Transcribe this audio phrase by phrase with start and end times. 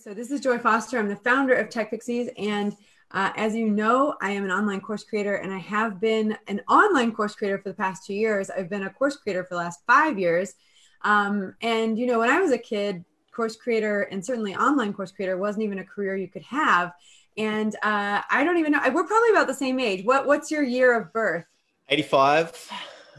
[0.00, 0.98] So this is Joy Foster.
[0.98, 2.74] I'm the founder of Tech Pixies, and
[3.10, 6.62] uh, as you know, I am an online course creator, and I have been an
[6.70, 8.48] online course creator for the past two years.
[8.48, 10.54] I've been a course creator for the last five years.
[11.02, 15.12] Um, and you know, when I was a kid, course creator and certainly online course
[15.12, 16.92] creator wasn't even a career you could have.
[17.36, 18.80] And uh, I don't even know.
[18.94, 20.06] We're probably about the same age.
[20.06, 21.44] What What's your year of birth?
[21.90, 22.70] 85.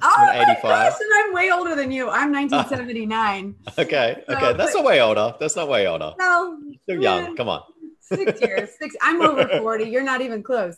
[0.03, 0.61] Oh my 85.
[0.61, 2.09] gosh, and I'm way older than you.
[2.09, 3.55] I'm 1979.
[3.77, 5.35] okay, so, okay, that's but, not way older.
[5.39, 6.13] That's not way older.
[6.17, 7.35] No, you're young.
[7.35, 7.63] Come on.
[7.99, 8.69] Six years.
[8.79, 8.95] Six.
[9.01, 9.85] I'm over 40.
[9.85, 10.77] You're not even close.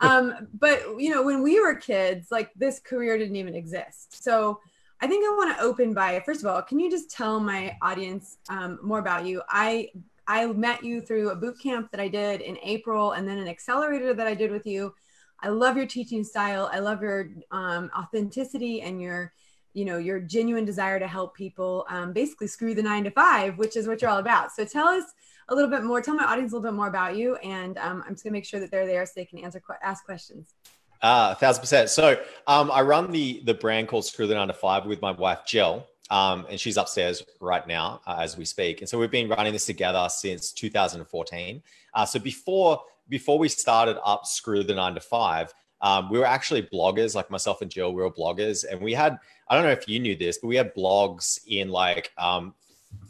[0.00, 4.22] Um, but you know, when we were kids, like this career didn't even exist.
[4.22, 4.60] So
[5.00, 7.76] I think I want to open by first of all, can you just tell my
[7.82, 9.42] audience um, more about you?
[9.48, 9.90] I
[10.26, 13.46] I met you through a boot camp that I did in April, and then an
[13.46, 14.92] accelerator that I did with you
[15.40, 16.70] I love your teaching style.
[16.72, 19.32] I love your um, authenticity and your,
[19.74, 21.86] you know, your genuine desire to help people.
[21.88, 24.52] Um, basically, screw the nine to five, which is what you're all about.
[24.52, 25.04] So tell us
[25.48, 26.00] a little bit more.
[26.00, 28.44] Tell my audience a little bit more about you, and um, I'm just gonna make
[28.44, 30.54] sure that they're there so they can answer ask questions.
[31.02, 31.90] Ah, thousand percent.
[31.90, 35.12] So um, I run the the brand called Screw the Nine to Five with my
[35.12, 35.86] wife Jill.
[36.08, 38.80] Um, and she's upstairs right now uh, as we speak.
[38.80, 41.62] And so we've been running this together since 2014.
[41.94, 46.26] Uh, so before before we started up Screw the Nine to Five, um, we were
[46.26, 48.64] actually bloggers, like myself and Jill, we were bloggers.
[48.70, 51.68] And we had, I don't know if you knew this, but we had blogs in
[51.68, 52.54] like um,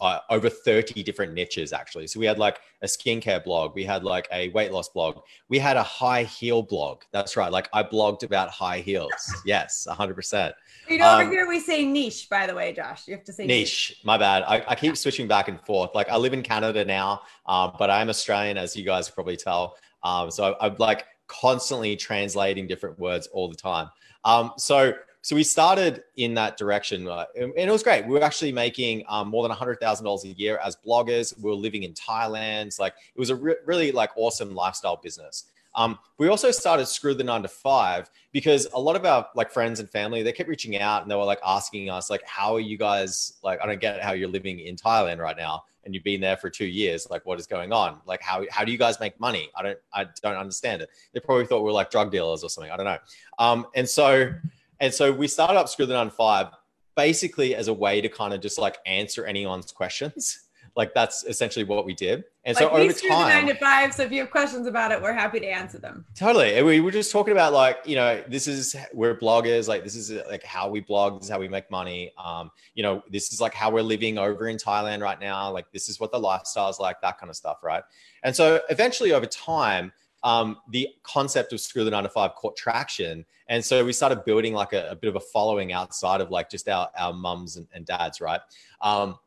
[0.01, 2.07] uh, over 30 different niches actually.
[2.07, 5.59] So we had like a skincare blog, we had like a weight loss blog, we
[5.59, 7.03] had a high heel blog.
[7.13, 7.51] That's right.
[7.51, 9.13] Like I blogged about high heels.
[9.45, 10.53] Yes, 100%.
[10.89, 13.07] You know, um, over here we say niche, by the way, Josh.
[13.07, 13.91] You have to say niche.
[13.91, 14.01] niche.
[14.05, 14.43] My bad.
[14.43, 15.95] I, I, keep switching back and forth.
[15.95, 19.77] Like I live in Canada now, um, but I'm Australian, as you guys probably tell.
[20.03, 23.89] Um, so I, am like constantly translating different words all the time.
[24.25, 28.07] Um, so so we started in that direction, uh, and, and, it was great.
[28.07, 31.37] We were actually making um, more than hundred thousand dollars a year as bloggers.
[31.37, 32.79] We were living in Thailand.
[32.79, 35.47] Like it was a re- really like awesome lifestyle business.
[35.75, 39.51] Um, we also started Screw the Nine to Five because a lot of our like
[39.51, 42.55] friends and family they kept reaching out and they were like asking us like, "How
[42.55, 43.33] are you guys?
[43.43, 46.37] Like, I don't get how you're living in Thailand right now and you've been there
[46.37, 47.07] for two years.
[47.09, 48.01] Like, what is going on?
[48.05, 49.49] Like, how how do you guys make money?
[49.57, 50.91] I don't I don't understand it.
[51.15, 52.71] They probably thought we are like drug dealers or something.
[52.71, 52.99] I don't know.
[53.39, 54.35] Um, and so
[54.81, 56.49] and so we started up Screw the Nine Five
[56.97, 60.46] basically as a way to kind of just like answer anyone's questions
[60.77, 62.25] like that's essentially what we did.
[62.45, 63.95] And like so over time, nine to five.
[63.95, 66.05] So if you have questions about it, we're happy to answer them.
[66.15, 66.55] Totally.
[66.55, 69.69] And we were just talking about like, you know, this is we're bloggers.
[69.69, 71.19] Like this is like how we blog.
[71.19, 72.13] This is how we make money.
[72.23, 75.51] Um, you know, this is like how we're living over in Thailand right now.
[75.51, 77.01] Like this is what the lifestyle is like.
[77.01, 77.83] That kind of stuff, right?
[78.23, 79.93] And so eventually, over time.
[80.25, 83.25] Um, the concept of screw the nine to five caught traction.
[83.49, 86.51] And so we started building like a, a bit of a following outside of like
[86.51, 88.41] just our, our mums and, and dads, right?
[88.81, 89.19] Um,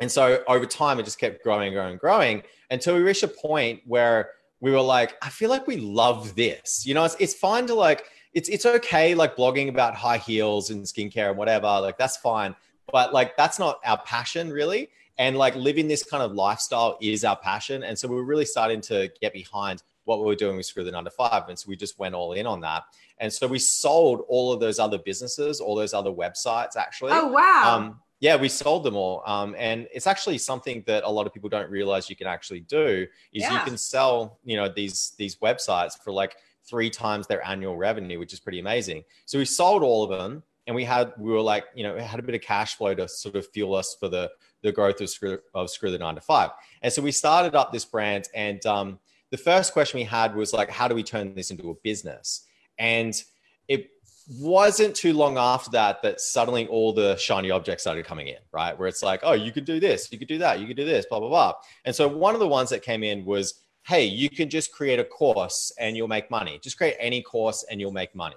[0.00, 3.82] and so over time, it just kept growing, growing, growing until we reached a point
[3.86, 4.30] where
[4.60, 6.86] we were like, I feel like we love this.
[6.86, 10.70] You know, it's, it's fine to like, it's it's okay like blogging about high heels
[10.70, 11.66] and skincare and whatever.
[11.66, 12.54] Like that's fine,
[12.90, 14.88] but like that's not our passion really.
[15.18, 17.82] And like living this kind of lifestyle is our passion.
[17.82, 20.82] And so we were really starting to get behind what we were doing with Screw
[20.82, 21.48] the Nine to Five.
[21.48, 22.84] And so we just went all in on that.
[23.18, 27.12] And so we sold all of those other businesses, all those other websites actually.
[27.12, 27.76] Oh wow.
[27.76, 29.20] Um, yeah, we sold them all.
[29.26, 32.60] Um, and it's actually something that a lot of people don't realize you can actually
[32.60, 33.52] do is yeah.
[33.52, 38.20] you can sell, you know, these these websites for like three times their annual revenue,
[38.20, 39.02] which is pretty amazing.
[39.24, 42.20] So we sold all of them and we had we were like, you know, had
[42.20, 44.30] a bit of cash flow to sort of fuel us for the
[44.62, 46.50] the growth of Screw, of Screw the Nine to Five.
[46.82, 49.00] And so we started up this brand and um,
[49.30, 52.46] the first question we had was like, how do we turn this into a business?
[52.78, 53.20] And
[53.66, 53.90] it
[54.28, 58.78] wasn't too long after that that suddenly all the shiny objects started coming in, right?
[58.78, 60.84] Where it's like, oh, you could do this, you could do that, you could do
[60.84, 61.54] this, blah, blah, blah.
[61.84, 64.98] And so one of the ones that came in was, hey, you can just create
[64.98, 66.60] a course and you'll make money.
[66.62, 68.36] Just create any course and you'll make money.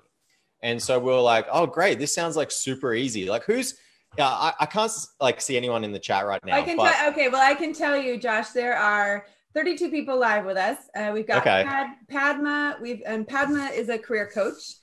[0.62, 2.00] And so we are like, oh, great.
[2.00, 3.30] This sounds like super easy.
[3.30, 3.76] Like who's,
[4.18, 6.56] yeah, I, I can't like see anyone in the chat right now.
[6.56, 7.30] I can but- tell, okay.
[7.30, 10.78] Well, I can tell you, Josh, there are 32 people live with us.
[10.96, 11.64] Uh, we've got okay.
[11.64, 12.78] Pad, Padma.
[12.82, 14.76] We've, and Padma is a career coach.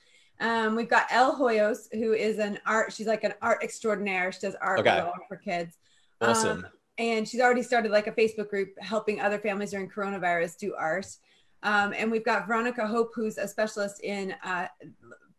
[0.42, 2.92] Um, we've got El Hoyos, who is an art.
[2.92, 4.32] She's like an art extraordinaire.
[4.32, 5.02] She does art okay.
[5.28, 5.78] for kids.
[6.20, 6.64] Awesome.
[6.64, 6.66] Um,
[6.98, 11.06] and she's already started like a Facebook group helping other families during coronavirus do art.
[11.62, 14.66] Um, and we've got Veronica Hope, who's a specialist in uh,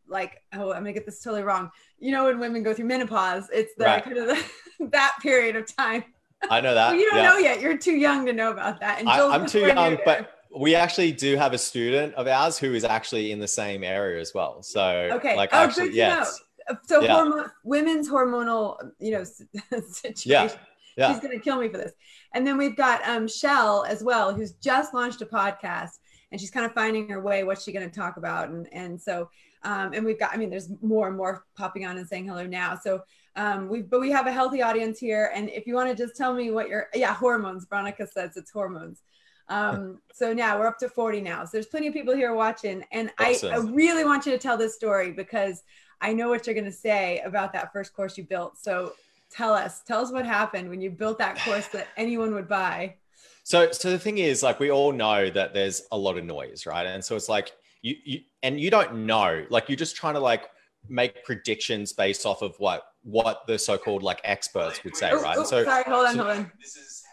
[0.07, 1.69] like oh I'm gonna get this totally wrong.
[1.99, 4.03] You know when women go through menopause, it's the right.
[4.03, 4.43] kind of the,
[4.91, 6.05] that period of time.
[6.49, 6.91] I know that.
[6.91, 7.29] well, you don't yeah.
[7.29, 7.61] know yet.
[7.61, 8.99] You're too young to know about that.
[8.99, 12.73] And I, I'm too young, but we actually do have a student of ours who
[12.73, 14.61] is actually in the same area as well.
[14.63, 16.39] So okay, like oh, actually, yes.
[16.69, 16.77] Know.
[16.87, 17.13] So yeah.
[17.13, 19.23] hormone, women's hormonal, you know,
[19.81, 20.31] situation.
[20.31, 20.49] Yeah.
[20.95, 21.11] Yeah.
[21.11, 21.93] She's gonna kill me for this.
[22.33, 25.97] And then we've got um Shell as well, who's just launched a podcast
[26.31, 27.43] and she's kind of finding her way.
[27.43, 28.49] What's she gonna talk about?
[28.49, 29.29] And and so
[29.63, 32.45] um, and we've got, I mean, there's more and more popping on and saying hello
[32.45, 32.77] now.
[32.81, 33.01] So
[33.35, 35.31] um, we, but we have a healthy audience here.
[35.33, 38.51] And if you want to just tell me what your, yeah, hormones, Veronica says it's
[38.51, 39.01] hormones.
[39.49, 41.43] Um, so now we're up to 40 now.
[41.45, 42.83] So there's plenty of people here watching.
[42.91, 43.53] And awesome.
[43.53, 45.63] I, I really want you to tell this story because
[46.01, 48.57] I know what you're going to say about that first course you built.
[48.57, 48.93] So
[49.31, 52.95] tell us, tell us what happened when you built that course that anyone would buy.
[53.43, 56.65] So, so the thing is, like, we all know that there's a lot of noise,
[56.65, 56.85] right?
[56.85, 57.51] And so it's like
[57.81, 60.45] you, you and you don't know, like, you're just trying to like
[60.87, 65.37] make predictions based off of what what the so-called like experts would say, oh, right?
[65.37, 66.51] Oh, so, sorry, hold on, so hold on.
[66.59, 67.03] This is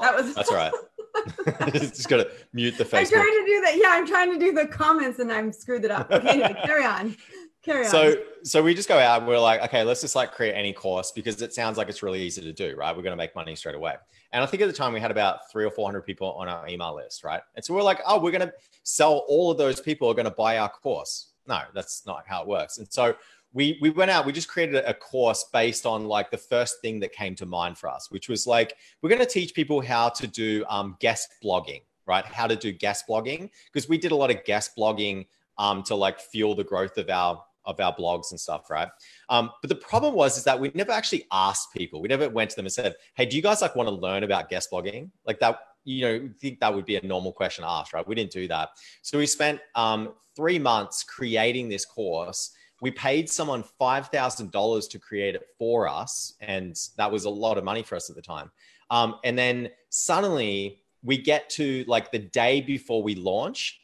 [0.00, 0.72] that was that's all right.
[1.72, 2.98] just gotta mute the Facebook.
[2.98, 3.76] I'm trying to do that.
[3.76, 6.10] Yeah, I'm trying to do the comments and I'm screwed it up.
[6.10, 7.16] Okay, anyway, carry on.
[7.62, 7.90] Carry on.
[7.90, 10.72] So so we just go out and we're like, okay, let's just like create any
[10.72, 12.94] course because it sounds like it's really easy to do, right?
[12.94, 13.94] We're gonna make money straight away.
[14.32, 16.48] And I think at the time we had about three or four hundred people on
[16.48, 17.40] our email list, right?
[17.54, 18.52] And so we're like, oh, we're gonna
[18.82, 21.28] sell all of those people are gonna buy our course.
[21.46, 22.78] No, that's not how it works.
[22.78, 23.14] And so
[23.54, 27.00] we we went out we just created a course based on like the first thing
[27.00, 30.08] that came to mind for us which was like we're going to teach people how
[30.10, 32.24] to do um, guest blogging right?
[32.24, 35.26] How to do guest blogging because we did a lot of guest blogging
[35.58, 38.88] um, to like fuel the growth of our of our blogs and stuff right?
[39.28, 42.02] Um, but the problem was is that we never actually asked people.
[42.02, 44.22] We never went to them and said hey do you guys like want to learn
[44.22, 45.10] about guest blogging?
[45.26, 48.06] Like that you know think that would be a normal question asked right?
[48.06, 48.70] We didn't do that.
[49.02, 52.50] So we spent um, three months creating this course
[52.80, 56.34] we paid someone $5,000 to create it for us.
[56.40, 58.50] And that was a lot of money for us at the time.
[58.90, 63.80] Um, and then suddenly we get to like the day before we launch.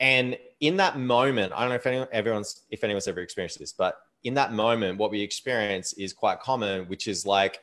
[0.00, 3.72] And in that moment, I don't know if anyone, everyone's, if anyone's ever experienced this,
[3.72, 7.60] but in that moment, what we experience is quite common, which is like,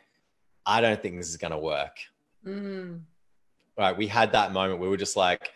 [0.65, 1.97] I don't think this is going to work.
[2.45, 3.01] Mm.
[3.77, 3.97] Right.
[3.97, 5.51] We had that moment we were just like,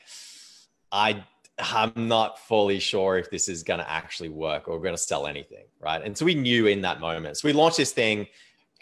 [0.91, 1.23] I
[1.57, 5.01] I'm not fully sure if this is going to actually work or we're going to
[5.01, 5.65] sell anything.
[5.79, 6.01] Right.
[6.03, 7.37] And so we knew in that moment.
[7.37, 8.27] So we launched this thing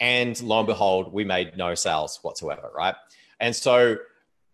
[0.00, 2.70] and lo and behold, we made no sales whatsoever.
[2.76, 2.94] Right.
[3.40, 3.96] And so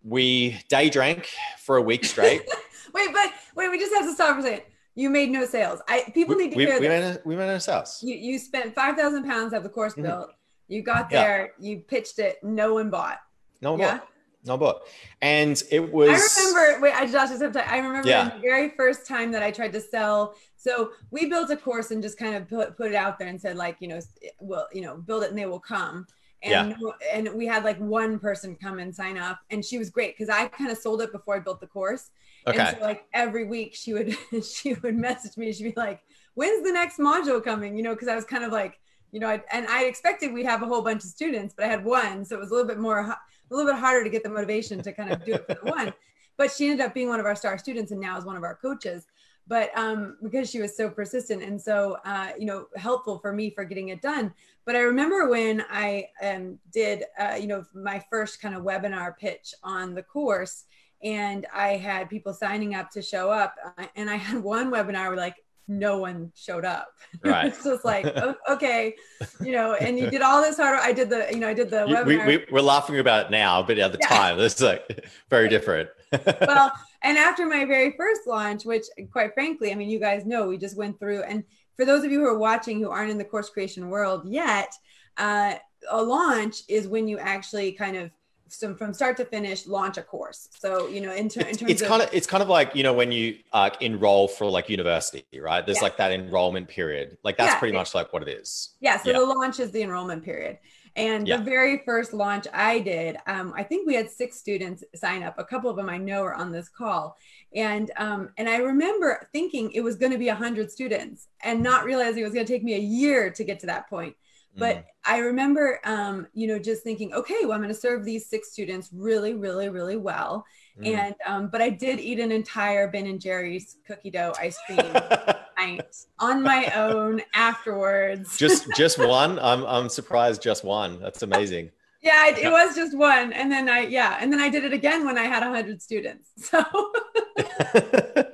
[0.02, 1.28] we day drank
[1.58, 2.43] for a week straight.
[2.94, 4.62] wait, but wait, we just have to stop for a second.
[4.94, 5.81] You made no sales.
[5.88, 7.16] I people we, need to we, hear we this.
[7.16, 8.00] Made, we made no sales.
[8.02, 10.02] You, you spent 5,000 pounds of the course mm-hmm.
[10.02, 10.31] built.
[10.69, 11.70] You got there, yeah.
[11.70, 13.19] you pitched it, no one bought.
[13.61, 13.99] No one yeah?
[13.99, 14.08] bought
[14.44, 14.88] no book.
[15.20, 16.08] And it was.
[16.10, 16.82] I remember.
[16.82, 17.70] Wait, I just have to.
[17.70, 18.31] I remember yeah.
[18.31, 20.34] the very first time that I tried to sell.
[20.56, 23.40] So we built a course and just kind of put put it out there and
[23.40, 24.00] said like, you know,
[24.38, 26.06] well, you know, build it and they will come.
[26.42, 26.90] And yeah.
[27.12, 30.34] and we had like one person come and sign up, and she was great because
[30.34, 32.10] I kind of sold it before I built the course.
[32.46, 32.58] Okay.
[32.58, 35.52] And so like every week she would she would message me.
[35.52, 36.00] She'd be like,
[36.34, 38.81] "When's the next module coming?" You know, because I was kind of like
[39.12, 41.69] you know, I, and I expected we'd have a whole bunch of students, but I
[41.69, 43.16] had one, so it was a little bit more
[43.50, 45.70] a little bit harder to get the motivation to kind of do it for the
[45.70, 45.93] one.
[46.37, 48.44] But she ended up being one of our star students and now is one of
[48.44, 49.06] our coaches.
[49.47, 53.50] But um, because she was so persistent and so uh, you know helpful for me
[53.50, 54.32] for getting it done.
[54.64, 59.19] But I remember when I um, did uh, you know my first kind of webinar
[59.19, 60.64] pitch on the course,
[61.02, 65.08] and I had people signing up to show up, uh, and I had one webinar
[65.08, 66.88] where like no one showed up.
[67.25, 67.46] Right.
[67.46, 68.06] it's just like,
[68.49, 68.94] okay,
[69.43, 70.78] you know, and you did all this hard.
[70.81, 72.26] I did the, you know, I did the webinar.
[72.26, 74.06] We, we, are laughing about it now, but at the yeah.
[74.06, 75.90] time, this is like very different.
[76.46, 76.72] well,
[77.02, 80.56] and after my very first launch, which quite frankly, I mean, you guys know, we
[80.56, 81.23] just went through.
[81.25, 81.42] And
[81.76, 84.73] for those of you who are watching who aren't in the course creation world yet,
[85.16, 85.54] uh,
[85.90, 88.11] a launch is when you actually kind of
[88.50, 90.49] so from start to finish launch a course.
[90.59, 92.75] So you know in, ter- in terms it's of- kind of it's kind of like
[92.75, 95.64] you know when you uh, enroll for like university right?
[95.64, 95.85] There's yeah.
[95.85, 97.19] like that enrollment period.
[97.23, 98.71] Like that's yeah, pretty much like what it is.
[98.80, 99.19] Yeah so yeah.
[99.19, 100.59] the launch is the enrollment period.
[100.97, 105.23] And the very first launch i did um, i think we had six students sign
[105.23, 105.38] up.
[105.38, 107.16] A couple of them i know are on this call.
[107.54, 111.85] And um, and i remember thinking it was going to be 100 students and not
[111.85, 114.16] realizing it was going to take me a year to get to that point
[114.57, 114.85] but mm.
[115.04, 118.52] I remember, um, you know, just thinking, okay, well, I'm going to serve these six
[118.52, 120.45] students really, really, really well.
[120.80, 120.97] Mm.
[120.97, 124.78] And, um, but I did eat an entire Ben and Jerry's cookie dough ice cream
[125.59, 128.37] night on my own afterwards.
[128.37, 129.38] just, just one.
[129.38, 130.42] I'm, I'm surprised.
[130.42, 131.00] Just one.
[131.00, 131.71] That's amazing.
[132.02, 133.33] yeah, it, it was just one.
[133.33, 134.19] And then I, yeah.
[134.21, 136.30] And then I did it again when I had a hundred students.
[136.37, 136.62] So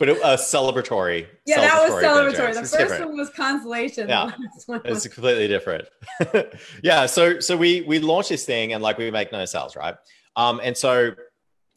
[0.00, 1.26] but a celebratory.
[1.44, 2.54] Yeah, celebratory that was celebratory.
[2.54, 3.08] The first different.
[3.08, 4.08] one was consolation.
[4.08, 4.32] Yeah,
[4.86, 5.88] it's completely different.
[6.82, 9.94] yeah, so so we we launched this thing and like we make no sales, right?
[10.36, 11.12] Um, and so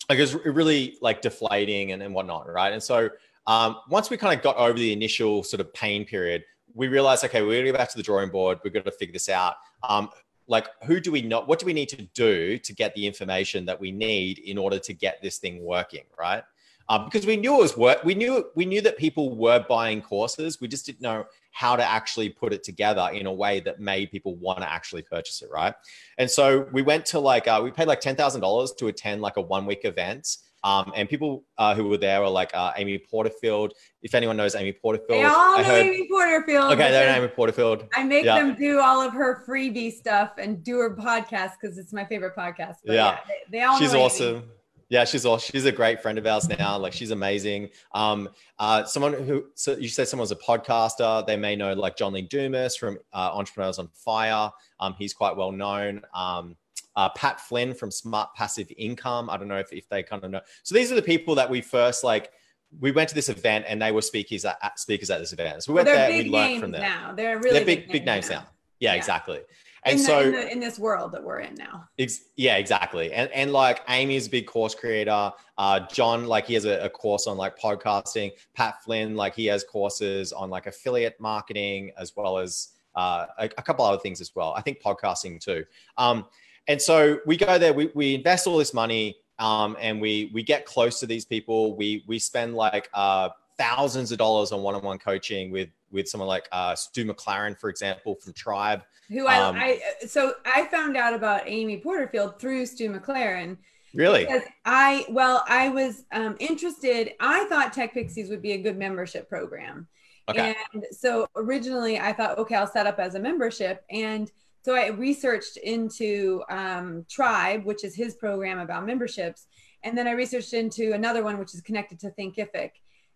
[0.10, 2.72] like it was really like deflating and, and whatnot, right?
[2.72, 3.10] And so
[3.46, 7.25] um, once we kind of got over the initial sort of pain period, we realized,
[7.25, 8.60] okay, we're gonna go back to the drawing board.
[8.63, 9.56] We've got to figure this out.
[9.88, 10.10] Um,
[10.48, 13.65] like who do we know what do we need to do to get the information
[13.65, 16.44] that we need in order to get this thing working right
[16.90, 20.02] um, because we knew it was work we knew we knew that people were buying
[20.02, 23.80] courses we just didn't know how to actually put it together in a way that
[23.80, 25.74] made people want to actually purchase it right
[26.18, 29.42] and so we went to like uh, we paid like $10000 to attend like a
[29.42, 33.74] one week event um, and people uh, who were there were like uh, Amy Porterfield.
[34.02, 35.86] If anyone knows Amy Porterfield, they all know heard...
[35.86, 36.72] Amy Porterfield.
[36.72, 37.86] Okay, they know Amy Porterfield.
[37.94, 38.40] I make yeah.
[38.40, 42.36] them do all of her freebie stuff and do her podcast because it's my favorite
[42.38, 42.78] podcast.
[42.86, 42.96] But yeah.
[42.96, 43.78] yeah, they, they all.
[43.78, 44.36] She's awesome.
[44.36, 44.44] Amy.
[44.90, 45.52] Yeah, she's awesome.
[45.52, 46.78] She's a great friend of ours now.
[46.78, 47.70] Like she's amazing.
[47.94, 51.25] Um, uh, someone who so you said someone's a podcaster.
[51.25, 54.52] They may know like John Lee Dumas from uh, Entrepreneurs on Fire.
[54.80, 56.02] Um, he's quite well known.
[56.13, 56.56] Um,
[56.96, 59.30] uh, Pat Flynn from Smart Passive Income.
[59.30, 60.42] I don't know if, if they kind of know.
[60.63, 62.32] So these are the people that we first like.
[62.80, 65.63] We went to this event and they were speakers at, speakers at this event.
[65.63, 66.10] So we went there.
[66.10, 66.82] We learned from them.
[66.82, 68.40] Now they're really they're big big, names now.
[68.40, 68.48] now.
[68.80, 69.42] Yeah, yeah, exactly.
[69.86, 71.88] And in the, so in, the, in, this world that we're in now.
[72.00, 73.12] Ex- yeah, exactly.
[73.12, 75.32] And and like Amy is a big course creator.
[75.58, 78.32] Uh, John, like he has a, a, course on like podcasting.
[78.56, 83.46] Pat Flynn, like he has courses on like affiliate marketing as well as uh, a,
[83.58, 84.54] a couple other things as well.
[84.56, 85.66] I think podcasting too.
[85.98, 86.25] Um,
[86.68, 90.44] and so we go there, we, we invest all this money, um, and we we
[90.44, 91.75] get close to these people.
[91.75, 96.50] We we spend like uh, thousands of dollars on one-on-one coaching with with someone like
[96.52, 98.84] uh, Stu McLaren, for example, from Tribe.
[99.10, 103.58] Who I, um, I so I found out about Amy Porterfield through Stu McLaren.
[103.94, 104.26] Really?
[104.26, 107.14] Because I well, I was um, interested.
[107.20, 109.88] I thought Tech Pixies would be a good membership program.
[110.30, 110.56] Okay.
[110.74, 113.84] And so originally I thought, okay, I'll set up as a membership.
[113.90, 114.32] And
[114.64, 119.48] so I researched into um, Tribe, which is his program about memberships.
[119.84, 122.72] And then I researched into another one, which is connected to Thinkific.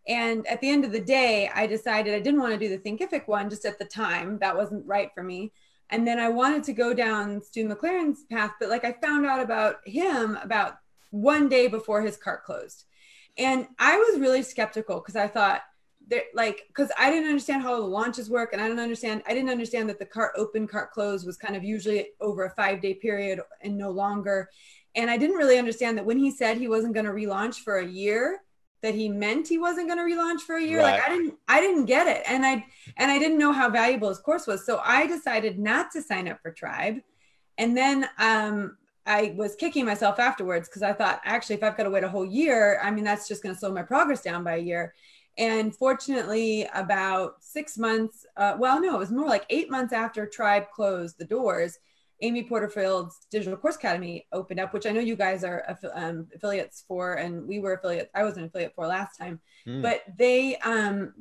[0.08, 2.78] And at the end of the day, I decided I didn't want to do the
[2.78, 4.40] Thinkific one just at the time.
[4.40, 5.52] That wasn't right for me.
[5.90, 9.42] And then I wanted to go down Stu McLaren's path, but like I found out
[9.42, 10.78] about him about
[11.12, 12.86] one day before his cart closed.
[13.38, 15.62] And I was really skeptical because I thought,
[16.10, 19.24] there like because I didn't understand how the launches work, and I don't understand.
[19.28, 22.50] I didn't understand that the cart open, cart close was kind of usually over a
[22.52, 24.50] five day period and no longer.
[24.96, 27.78] And I didn't really understand that when he said he wasn't going to relaunch for
[27.78, 28.42] a year,
[28.82, 30.80] that he meant he wasn't going to relaunch for a year.
[30.80, 31.00] Right.
[31.00, 32.66] Like I didn't, I didn't get it, and I
[32.98, 34.66] and I didn't know how valuable his course was.
[34.66, 36.98] So I decided not to sign up for Tribe,
[37.58, 41.84] and then um, I was kicking myself afterwards because I thought actually if I've got
[41.84, 44.44] to wait a whole year, I mean that's just going to slow my progress down
[44.44, 44.94] by a year.
[45.38, 50.26] And fortunately, about six months, uh, well, no, it was more like eight months after
[50.26, 51.78] Tribe closed the doors,
[52.22, 56.84] Amy Porterfield's Digital Course Academy opened up, which I know you guys are um, affiliates
[56.88, 58.10] for, and we were affiliates.
[58.16, 59.82] I was an affiliate for last time, mm.
[59.82, 61.14] but they um,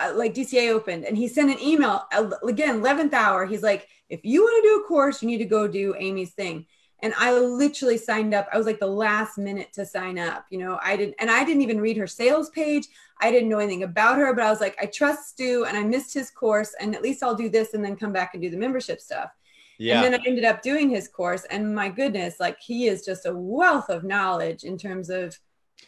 [0.00, 2.06] uh, like DCA opened, and he sent an email
[2.46, 3.46] again, eleventh hour.
[3.46, 6.32] He's like, if you want to do a course, you need to go do Amy's
[6.32, 6.66] thing
[7.04, 8.48] and I literally signed up.
[8.50, 10.46] I was like the last minute to sign up.
[10.48, 12.86] You know, I didn't, and I didn't even read her sales page.
[13.20, 15.82] I didn't know anything about her, but I was like, I trust Stu, and I
[15.82, 18.48] missed his course, and at least I'll do this, and then come back and do
[18.48, 19.30] the membership stuff.
[19.78, 20.02] Yeah.
[20.02, 23.26] And then I ended up doing his course, and my goodness, like he is just
[23.26, 25.38] a wealth of knowledge in terms of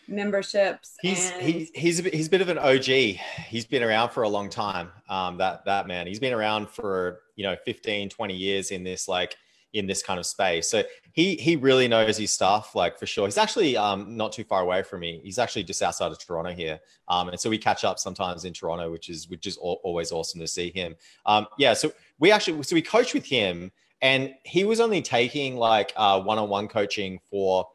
[0.08, 0.94] memberships.
[1.00, 1.42] He's and...
[1.42, 2.84] he, he's a, he's a bit of an OG.
[2.84, 4.90] He's been around for a long time.
[5.08, 9.08] Um, that that man, he's been around for you know 15, 20 years in this
[9.08, 9.36] like
[9.76, 10.68] in this kind of space.
[10.68, 13.26] So he he really knows his stuff, like for sure.
[13.26, 15.20] He's actually um, not too far away from me.
[15.22, 16.78] He's actually just outside of Toronto here,
[17.08, 20.40] um, and so we catch up sometimes in Toronto, which is which is always awesome
[20.40, 20.94] to see him.
[21.24, 25.56] Um, yeah, so we actually so we coach with him, and he was only taking
[25.56, 27.66] like uh, one-on-one coaching for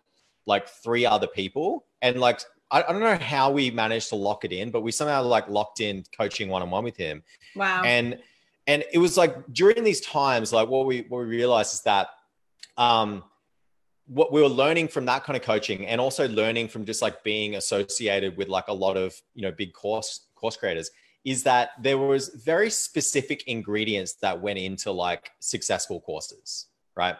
[0.45, 4.45] like three other people, and like I, I don't know how we managed to lock
[4.45, 7.23] it in, but we somehow like locked in coaching one-on-one with him.
[7.55, 8.19] Wow, and
[8.71, 12.07] and it was like during these times like what we what we realized is that
[12.77, 13.23] um
[14.07, 17.23] what we were learning from that kind of coaching and also learning from just like
[17.23, 20.89] being associated with like a lot of you know big course course creators
[21.23, 27.15] is that there was very specific ingredients that went into like successful courses right?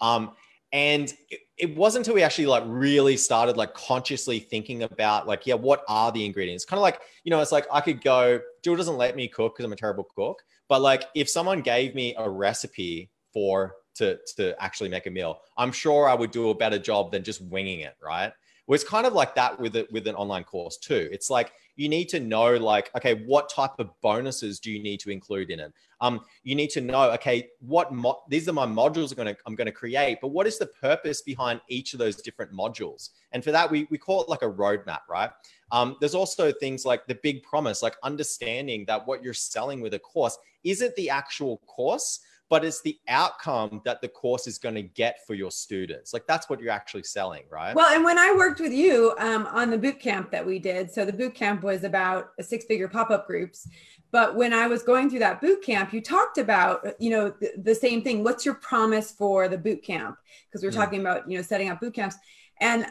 [0.00, 0.32] Um
[0.72, 5.46] and it, it wasn't until we actually like really started like consciously thinking about like
[5.46, 6.64] yeah what are the ingredients?
[6.64, 9.54] Kind of like you know it's like i could go jill doesn't let me cook
[9.54, 14.18] because i'm a terrible cook but like if someone gave me a recipe for to
[14.36, 17.40] to actually make a meal, I'm sure I would do a better job than just
[17.40, 18.32] winging it, right?
[18.66, 21.08] Well, it's kind of like that with it with an online course too.
[21.12, 24.98] It's like you need to know like okay what type of bonuses do you need
[25.00, 25.72] to include in it?
[26.00, 29.36] Um you need to know okay what mo- these are my modules i'm going to
[29.46, 33.10] i'm going to create but what is the purpose behind each of those different modules?
[33.32, 35.30] And for that we, we call it like a roadmap right?
[35.72, 39.94] Um, there's also things like the big promise like understanding that what you're selling with
[39.94, 44.74] a course isn't the actual course but it's the outcome that the course is going
[44.74, 46.12] to get for your students.
[46.12, 47.74] Like that's what you're actually selling, right?
[47.74, 50.90] Well, and when I worked with you um, on the boot camp that we did,
[50.90, 53.68] so the boot camp was about six figure pop up groups.
[54.12, 57.52] But when I was going through that boot camp, you talked about, you know, the,
[57.56, 58.22] the same thing.
[58.22, 60.16] What's your promise for the boot camp?
[60.48, 60.76] Because we are mm.
[60.76, 62.16] talking about, you know, setting up boot camps.
[62.60, 62.86] And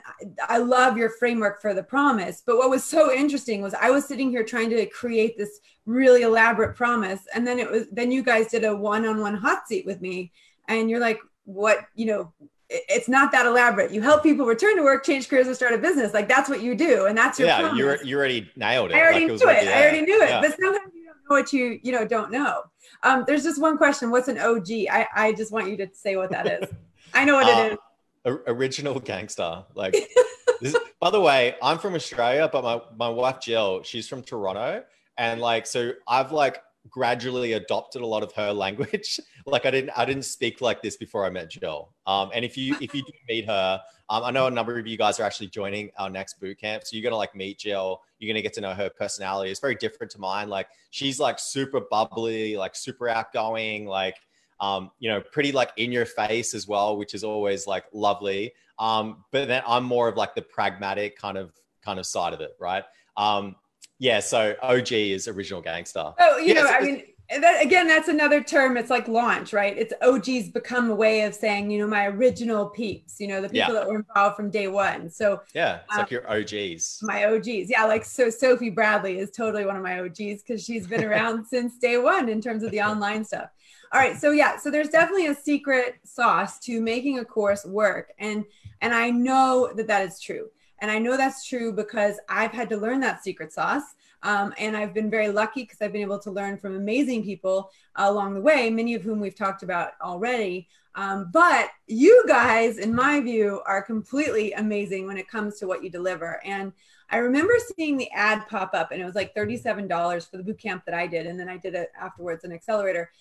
[0.47, 2.43] I love your framework for the promise.
[2.45, 6.21] But what was so interesting was I was sitting here trying to create this really
[6.21, 7.21] elaborate promise.
[7.33, 10.01] And then it was, then you guys did a one on one hot seat with
[10.01, 10.31] me.
[10.67, 12.33] And you're like, what, you know,
[12.69, 13.91] it's not that elaborate.
[13.91, 16.13] You help people return to work, change careers, and start a business.
[16.13, 17.75] Like that's what you do, and that's your yeah.
[17.75, 18.95] You're you already nailed it.
[18.95, 19.63] I already like, knew it.
[19.63, 19.67] it.
[19.67, 20.29] I already knew it.
[20.29, 20.41] Yeah.
[20.41, 22.63] But sometimes you don't know what you you know don't know.
[23.03, 24.09] Um, there's just one question.
[24.09, 24.67] What's an OG?
[24.89, 26.69] I I just want you to say what that is.
[27.13, 27.77] I know what uh, it is
[28.25, 29.63] original gangster.
[29.73, 29.93] Like,
[30.61, 34.83] this, by the way, I'm from Australia, but my, my wife Jill, she's from Toronto.
[35.17, 39.19] And like, so I've like gradually adopted a lot of her language.
[39.45, 41.93] like I didn't, I didn't speak like this before I met Jill.
[42.05, 44.85] Um, and if you, if you do meet her, um, I know a number of
[44.85, 46.83] you guys are actually joining our next boot camp.
[46.83, 48.01] So you're going to like meet Jill.
[48.19, 49.49] You're going to get to know her personality.
[49.49, 50.47] It's very different to mine.
[50.47, 54.15] Like she's like super bubbly, like super outgoing, like,
[54.59, 58.53] um, you know, pretty like in your face as well, which is always like lovely.
[58.79, 61.51] Um, but then I'm more of like the pragmatic kind of
[61.83, 62.83] kind of side of it, right?
[63.17, 63.55] Um,
[63.99, 64.19] yeah.
[64.19, 66.13] So OG is original gangster.
[66.19, 68.77] Oh, you yeah, know, I mean, that again, that's another term.
[68.77, 69.75] It's like launch, right?
[69.77, 73.49] It's OG's become a way of saying, you know, my original peeps, you know, the
[73.49, 73.79] people yeah.
[73.79, 75.09] that were involved from day one.
[75.09, 76.99] So yeah, it's um, like your OGs.
[77.01, 77.85] My OGs, yeah.
[77.85, 81.77] Like so, Sophie Bradley is totally one of my OGs because she's been around since
[81.77, 83.49] day one in terms of the online stuff.
[83.91, 88.11] All right, so yeah, so there's definitely a secret sauce to making a course work,
[88.19, 88.45] and
[88.81, 90.49] and I know that that is true,
[90.79, 93.83] and I know that's true because I've had to learn that secret sauce.
[94.23, 97.69] Um, and I've been very lucky because I've been able to learn from amazing people
[97.95, 100.67] along the way, many of whom we've talked about already.
[100.95, 105.83] Um, but you guys, in my view, are completely amazing when it comes to what
[105.83, 106.43] you deliver.
[106.43, 106.73] And
[107.09, 110.57] I remember seeing the ad pop up, and it was like $37 for the boot
[110.57, 111.27] camp that I did.
[111.27, 113.11] And then I did it afterwards, an accelerator.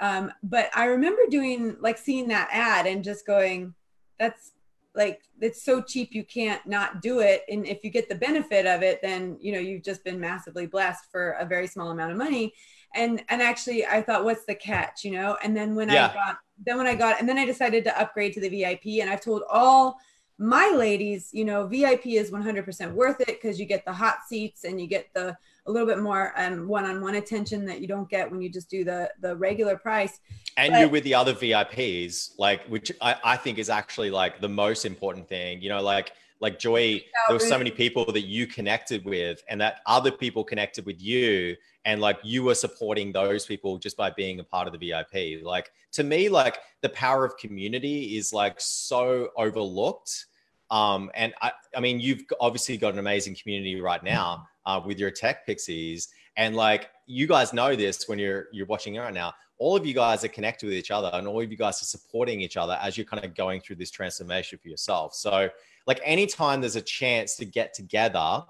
[0.00, 3.74] Um, but I remember doing like seeing that ad and just going,
[4.18, 4.52] that's
[4.94, 7.44] like it's so cheap you can't not do it.
[7.48, 10.66] And if you get the benefit of it then you know you've just been massively
[10.66, 12.52] blessed for a very small amount of money.
[12.94, 15.04] And and actually i thought what's the catch?
[15.04, 15.36] You know?
[15.42, 16.08] And then when yeah.
[16.10, 18.84] i got then when i got and then i decided to upgrade to the vip
[18.84, 19.96] and i've told all
[20.38, 24.64] my ladies you know vip is 100% worth it because you get the hot seats
[24.64, 28.30] and you get the a little bit more um, one-on-one attention that you don't get
[28.30, 30.20] when you just do the the regular price.
[30.56, 34.40] And but, you're with the other VIPs, like which I, I think is actually like
[34.40, 35.60] the most important thing.
[35.60, 39.60] You know, like like Joy, there were so many people that you connected with, and
[39.60, 44.10] that other people connected with you, and like you were supporting those people just by
[44.10, 45.44] being a part of the VIP.
[45.44, 50.26] Like to me, like the power of community is like so overlooked.
[50.70, 54.98] Um, and I, I mean, you've obviously got an amazing community right now, uh, with
[54.98, 56.08] your tech pixies.
[56.36, 59.84] And like you guys know this when you're you're watching it right now, all of
[59.84, 62.56] you guys are connected with each other and all of you guys are supporting each
[62.56, 65.14] other as you're kind of going through this transformation for yourself.
[65.14, 65.50] So
[65.86, 68.42] like anytime there's a chance to get together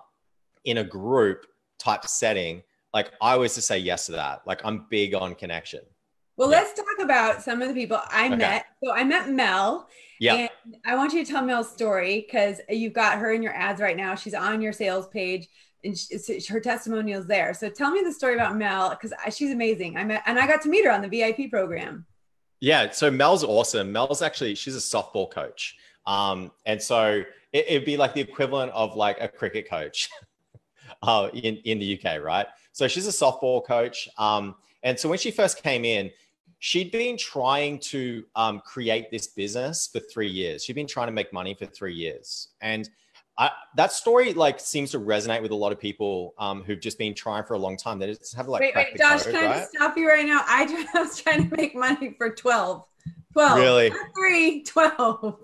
[0.64, 1.46] in a group
[1.78, 2.62] type setting,
[2.94, 4.42] like I always to say yes to that.
[4.46, 5.80] Like I'm big on connection.
[6.36, 6.58] Well, yeah.
[6.58, 8.36] let's talk about some of the people I okay.
[8.36, 8.66] met.
[8.82, 9.88] So I met Mel.
[10.20, 10.34] Yeah.
[10.34, 13.80] And I want you to tell Mel's story because you've got her in your ads
[13.80, 14.14] right now.
[14.14, 15.48] She's on your sales page
[15.82, 17.54] and she, her testimonials there.
[17.54, 19.96] So tell me the story about Mel because she's amazing.
[19.96, 22.04] I met and I got to meet her on the VIP program.
[22.60, 23.90] Yeah, so Mel's awesome.
[23.90, 27.22] Mel's actually she's a softball coach, um, and so
[27.54, 30.10] it, would be like the equivalent of like a cricket coach
[31.02, 32.46] uh, in in the UK, right?
[32.72, 36.10] So she's a softball coach, um, and so when she first came in,
[36.60, 40.64] she'd been trying to um, create this business for three years.
[40.64, 42.88] She'd been trying to make money for three years, and
[43.38, 46.98] I, that story like seems to resonate with a lot of people um, who've just
[46.98, 47.98] been trying for a long time.
[47.98, 49.56] They just have like wait, wait, Josh, code, can right?
[49.56, 50.42] I just stop you right now?
[50.46, 52.84] I, I was trying to make money for 12.
[53.32, 53.58] 12.
[53.58, 53.92] Really?
[54.14, 55.38] Three, 12.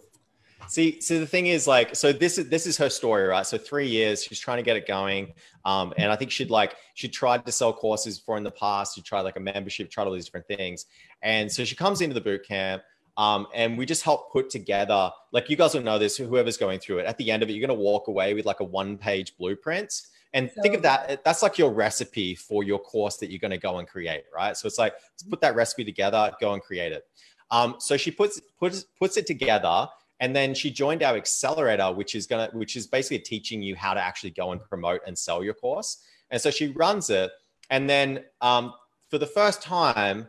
[0.68, 3.46] See, so the thing is, like, so this is this is her story, right?
[3.46, 5.32] So three years, she's trying to get it going,
[5.64, 8.94] um, and I think she'd like she tried to sell courses before in the past.
[8.94, 10.86] She tried like a membership, tried all these different things,
[11.22, 12.82] and so she comes into the boot camp.
[13.18, 16.80] Um, and we just help put together, like you guys will know this, whoever's going
[16.80, 18.64] through it, at the end of it, you're going to walk away with like a
[18.64, 20.02] one page blueprint.
[20.34, 23.52] And so, think of that, that's like your recipe for your course that you're going
[23.52, 24.54] to go and create, right?
[24.54, 27.06] So it's like, let's put that recipe together, go and create it.
[27.50, 29.88] Um, so she puts, puts, puts it together
[30.20, 33.94] and then she joined our accelerator, which is gonna, which is basically teaching you how
[33.94, 36.02] to actually go and promote and sell your course.
[36.30, 37.30] And so she runs it.
[37.70, 38.72] And then um,
[39.10, 40.26] for the first time,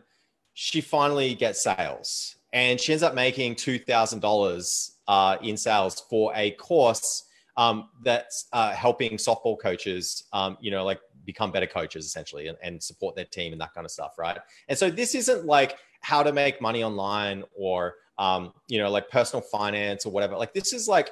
[0.54, 6.50] she finally gets sales and she ends up making $2,000 uh, in sales for a
[6.52, 7.24] course
[7.56, 12.58] um, that's uh, helping softball coaches, um, you know, like become better coaches essentially and,
[12.62, 14.14] and support their team and that kind of stuff.
[14.18, 14.38] Right.
[14.68, 19.08] And so this isn't like how to make money online or, um, you know, like
[19.08, 20.36] personal finance or whatever.
[20.36, 21.10] Like this is like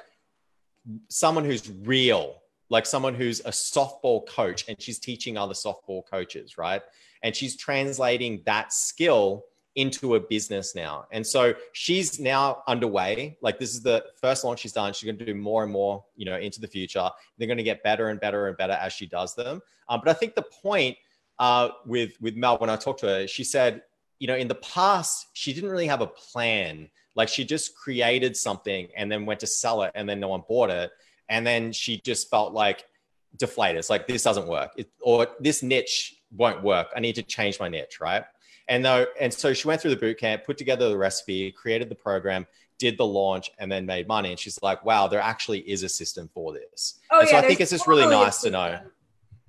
[1.09, 6.57] someone who's real, like someone who's a softball coach and she's teaching other softball coaches.
[6.57, 6.81] Right.
[7.23, 11.05] And she's translating that skill into a business now.
[11.11, 13.37] And so she's now underway.
[13.41, 14.91] Like this is the first launch she's done.
[14.91, 17.09] She's going to do more and more, you know, into the future.
[17.37, 19.61] They're going to get better and better and better as she does them.
[19.87, 20.97] Um, but I think the point
[21.39, 23.83] uh, with with Mel when I talked to her, she said,
[24.19, 26.89] you know, in the past she didn't really have a plan.
[27.15, 30.43] Like she just created something and then went to sell it, and then no one
[30.47, 30.91] bought it,
[31.29, 32.85] and then she just felt like
[33.37, 33.79] deflated.
[33.79, 36.87] It's like this doesn't work, it, or this niche won't work.
[36.95, 38.23] I need to change my niche, right?
[38.67, 41.89] And though, and so she went through the boot camp, put together the recipe, created
[41.89, 42.45] the program,
[42.77, 44.29] did the launch, and then made money.
[44.29, 47.45] And she's like, "Wow, there actually is a system for this." Oh, and yeah, so
[47.45, 48.79] I think it's just really nice to know.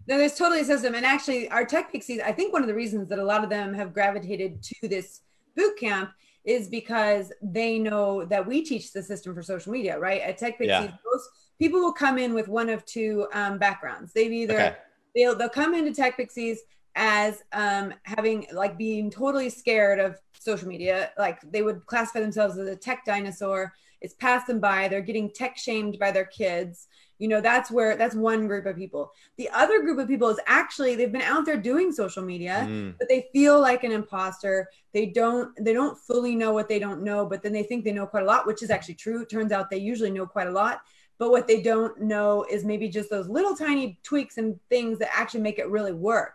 [0.09, 2.21] No, there's totally a system, and actually, our tech pixies.
[2.25, 5.21] I think one of the reasons that a lot of them have gravitated to this
[5.55, 6.11] boot camp
[6.45, 10.23] is because they know that we teach the system for social media, right?
[10.23, 10.91] At Tech Pixies, yeah.
[11.05, 14.15] most people will come in with one of two um, backgrounds.
[14.15, 14.77] They've either okay.
[15.15, 16.61] they'll they'll come into Tech Pixies
[16.95, 21.11] as um, having like being totally scared of social media.
[21.19, 23.75] Like they would classify themselves as a tech dinosaur.
[24.01, 24.89] It's passed them by.
[24.89, 26.89] They're getting tech shamed by their kids.
[27.19, 29.13] You know, that's where that's one group of people.
[29.37, 32.95] The other group of people is actually they've been out there doing social media, mm.
[32.99, 34.69] but they feel like an imposter.
[34.93, 37.93] They don't they don't fully know what they don't know, but then they think they
[37.93, 39.23] know quite a lot, which is actually true.
[39.23, 40.81] It turns out they usually know quite a lot.
[41.19, 45.11] But what they don't know is maybe just those little tiny tweaks and things that
[45.13, 46.35] actually make it really work.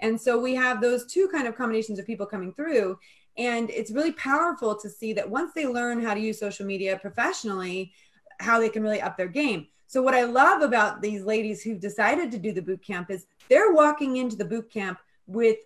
[0.00, 2.98] And so we have those two kind of combinations of people coming through.
[3.38, 6.98] And it's really powerful to see that once they learn how to use social media
[6.98, 7.92] professionally,
[8.40, 9.68] how they can really up their game.
[9.94, 13.26] So what I love about these ladies who've decided to do the boot camp is
[13.48, 15.58] they're walking into the boot camp with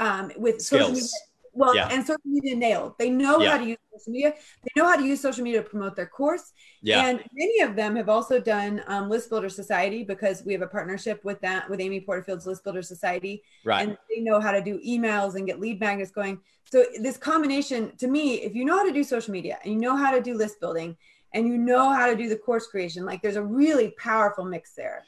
[0.00, 0.80] um, with Skills.
[0.80, 1.10] social media
[1.52, 1.88] well yeah.
[1.92, 3.50] and social media nailed they know yeah.
[3.50, 6.06] how to use social media they know how to use social media to promote their
[6.06, 7.06] course yeah.
[7.06, 10.66] and many of them have also done um, list builder society because we have a
[10.66, 14.62] partnership with that with amy porterfield's list builder society right and they know how to
[14.62, 18.76] do emails and get lead magnets going so this combination to me if you know
[18.76, 20.96] how to do social media and you know how to do list building
[21.32, 24.72] and you know how to do the course creation like there's a really powerful mix
[24.74, 25.04] there.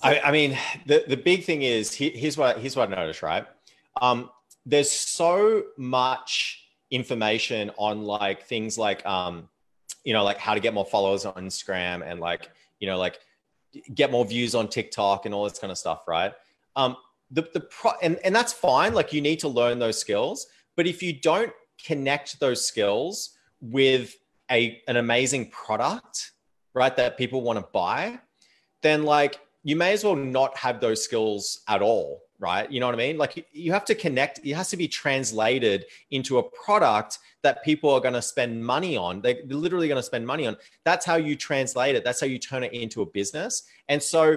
[0.00, 3.22] So- I, I, mean the, the big thing is here's what here's what i noticed
[3.22, 3.46] right?
[4.00, 4.30] Um,
[4.66, 9.48] there's so much information on like things like um
[10.04, 13.18] you know like how to get more followers on instagram and like you know like
[13.94, 16.32] get more views on tiktok and all this kind of stuff right?
[16.76, 16.96] Um
[17.30, 20.86] the the pro and, and that's fine like you need to learn those skills but
[20.86, 21.52] if you don't
[21.84, 24.14] connect those skills with
[24.50, 26.32] a an amazing product
[26.74, 28.18] right that people want to buy
[28.82, 32.70] then like you may as well not have those skills at all right?
[32.70, 33.16] You know what I mean?
[33.16, 37.90] Like you have to connect, it has to be translated into a product that people
[37.90, 39.20] are going to spend money on.
[39.20, 40.56] They're literally going to spend money on.
[40.84, 42.04] That's how you translate it.
[42.04, 43.64] That's how you turn it into a business.
[43.88, 44.36] And so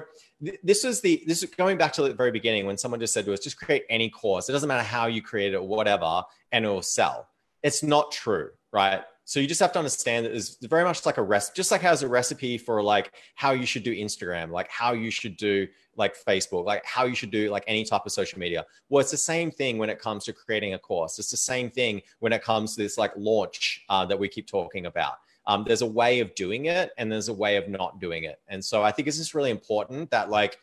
[0.64, 3.26] this is the this is going back to the very beginning when someone just said
[3.26, 4.48] to us, just create any course.
[4.48, 7.28] It doesn't matter how you create it or whatever, and it will sell.
[7.64, 9.02] It's not true, right?
[9.28, 11.82] So you just have to understand that it's very much like a rest, just like
[11.82, 15.68] has a recipe for like how you should do Instagram, like how you should do
[15.98, 18.66] like Facebook, like how you should do like any type of social media.
[18.88, 21.20] Well, it's the same thing when it comes to creating a course.
[21.20, 24.48] It's the same thing when it comes to this like launch uh, that we keep
[24.48, 25.16] talking about.
[25.46, 28.40] Um, there's a way of doing it and there's a way of not doing it.
[28.48, 30.58] And so I think it's just really important that like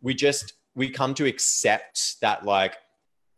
[0.00, 2.78] we just we come to accept that like,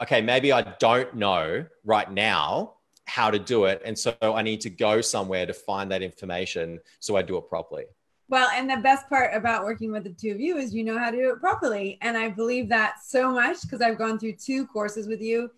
[0.01, 2.75] okay, maybe I don't know right now
[3.09, 3.81] how to do it.
[3.85, 7.49] And so I need to go somewhere to find that information so I do it
[7.49, 7.85] properly.
[8.29, 10.99] Well, and the best part about working with the two of you is you know
[10.99, 11.99] how to do it properly.
[12.03, 15.51] And I believe that so much because I've gone through two courses with you.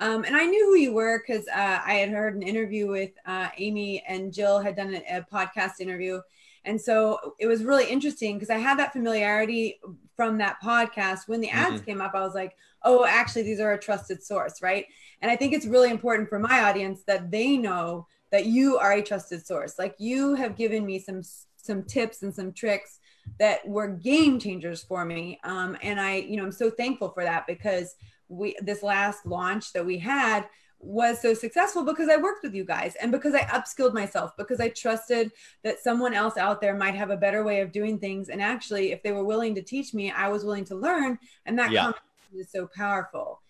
[0.00, 3.12] Um, and I knew who you were because uh, I had heard an interview with
[3.24, 6.20] uh, Amy and Jill had done a, a podcast interview.
[6.66, 9.80] And so it was really interesting because I had that familiarity
[10.16, 11.28] from that podcast.
[11.28, 11.84] When the ads mm-hmm.
[11.84, 14.86] came up, I was like, oh, actually, these are a trusted source, right?
[15.22, 18.92] And I think it's really important for my audience that they know that you are
[18.92, 19.78] a trusted source.
[19.78, 21.22] Like you have given me some
[21.56, 23.00] some tips and some tricks
[23.38, 25.40] that were game changers for me.
[25.42, 27.94] Um, and I, you know, I'm so thankful for that because
[28.28, 30.46] we this last launch that we had
[30.86, 34.60] was so successful because I worked with you guys and because I upskilled myself because
[34.60, 35.32] I trusted
[35.64, 38.28] that someone else out there might have a better way of doing things.
[38.28, 41.18] And actually, if they were willing to teach me, I was willing to learn.
[41.44, 41.92] And that yeah.
[42.34, 43.40] is so powerful.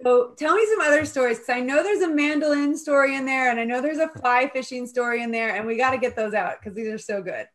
[0.00, 3.50] So tell me some other stories because I know there's a mandolin story in there,
[3.50, 6.16] and I know there's a fly fishing story in there, and we got to get
[6.16, 7.46] those out because these are so good.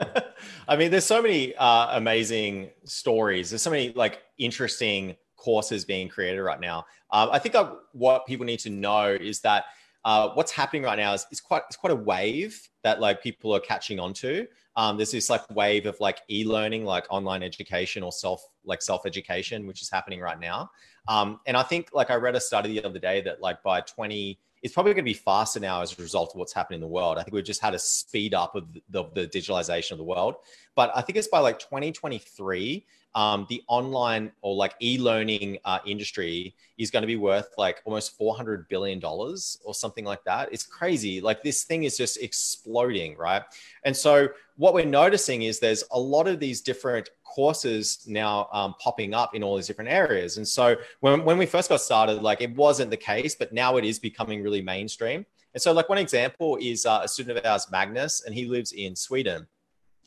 [0.68, 3.50] I mean, there's so many uh, amazing stories.
[3.50, 6.84] There's so many like interesting courses being created right now.
[7.10, 9.64] Um, I think uh, what people need to know is that
[10.04, 13.54] uh, what's happening right now is, is quite it's quite a wave that like people
[13.54, 14.46] are catching on to.
[14.76, 19.06] Um, there's this like wave of like e-learning, like online education or self like self
[19.06, 20.70] education, which is happening right now.
[21.08, 23.80] Um, and I think like I read a study the other day that like by
[23.80, 26.80] 20 it's probably going to be faster now as a result of what's happening in
[26.80, 27.18] the world.
[27.18, 30.04] I think we've just had a speed up of the, the, the digitalization of the
[30.04, 30.36] world.
[30.78, 32.86] But I think it's by like 2023,
[33.16, 38.16] um, the online or like e-learning uh, industry is going to be worth like almost
[38.16, 40.50] 400 billion dollars or something like that.
[40.52, 41.20] It's crazy.
[41.20, 43.42] Like this thing is just exploding right?
[43.82, 48.76] And so what we're noticing is there's a lot of these different courses now um,
[48.80, 50.36] popping up in all these different areas.
[50.36, 53.78] And so when, when we first got started like it wasn't the case but now
[53.78, 55.26] it is becoming really mainstream.
[55.54, 58.70] And so like one example is uh, a student of ours magnus and he lives
[58.70, 59.48] in sweden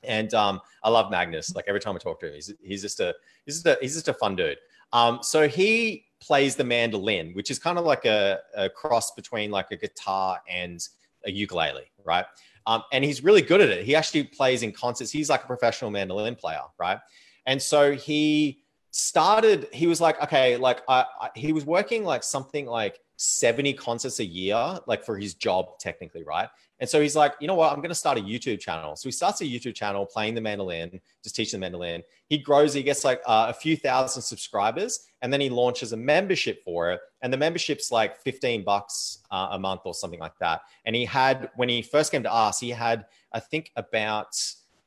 [0.04, 1.56] and um, I love Magnus.
[1.56, 3.14] Like every time I talk to him, he's, he's just a
[3.46, 4.58] he's just a he's just a fun dude.
[4.94, 9.52] Um, so he plays the mandolin, which is kind of like a, a cross between
[9.52, 10.88] like a guitar and
[11.26, 12.26] a ukulele, right?
[12.68, 13.86] Um, and he's really good at it.
[13.86, 15.12] He actually plays in concerts.
[15.12, 17.00] He's like a professional mandolin player, right?
[17.46, 19.68] And so he started.
[19.72, 24.20] He was like, okay, like I, I, he was working like something like 70 concerts
[24.20, 26.50] a year, like for his job, technically, right?
[26.80, 27.72] And so he's like, you know what?
[27.72, 28.96] I'm going to start a YouTube channel.
[28.96, 32.02] So he starts a YouTube channel playing the mandolin, just teaching the mandolin.
[32.30, 35.98] He grows, he gets like uh, a few thousand subscribers, and then he launches a
[35.98, 37.00] membership for it.
[37.22, 40.62] And the membership's like 15 bucks uh, a month or something like that.
[40.86, 44.36] And he had, when he first came to us, he had, I think, about,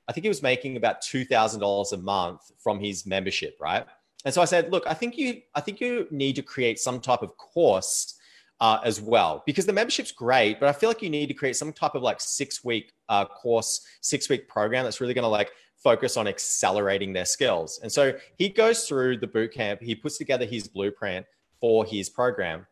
[0.08, 3.86] I think he was making about $2,000 a month from his membership, right?
[4.24, 7.00] And so I said, look, I think you, I think you need to create some
[7.00, 8.14] type of course
[8.60, 9.42] uh, as well.
[9.46, 12.02] Because the membership's great but i feel like you need to create some type of
[12.02, 16.26] like six week uh, course six week program that's really going to like focus on
[16.26, 17.78] accelerating their skills.
[17.82, 21.26] And so he goes through the boot camp he puts together his blueprint
[21.60, 22.66] for his program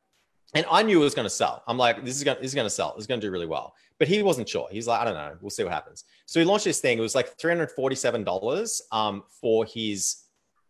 [0.54, 1.62] and i knew it was going to sell.
[1.66, 2.94] I'm like this is going, to sell.
[2.96, 3.74] Is going to do really well.
[3.98, 4.68] But he wasn't sure.
[4.70, 5.36] He's like i don't know.
[5.40, 6.04] We'll see what happens.
[6.26, 6.98] So he launched this thing.
[6.98, 10.24] It was like $347 um, for his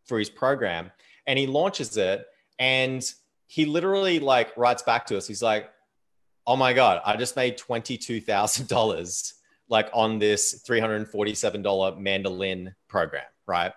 [0.04, 0.90] for his program
[1.26, 2.26] and he launches it
[2.58, 3.12] and
[3.52, 5.26] he literally like writes back to us.
[5.26, 5.68] He's like,
[6.46, 9.34] "Oh my god, I just made twenty two thousand dollars
[9.68, 13.72] like on this three hundred forty seven dollar mandolin program, right?"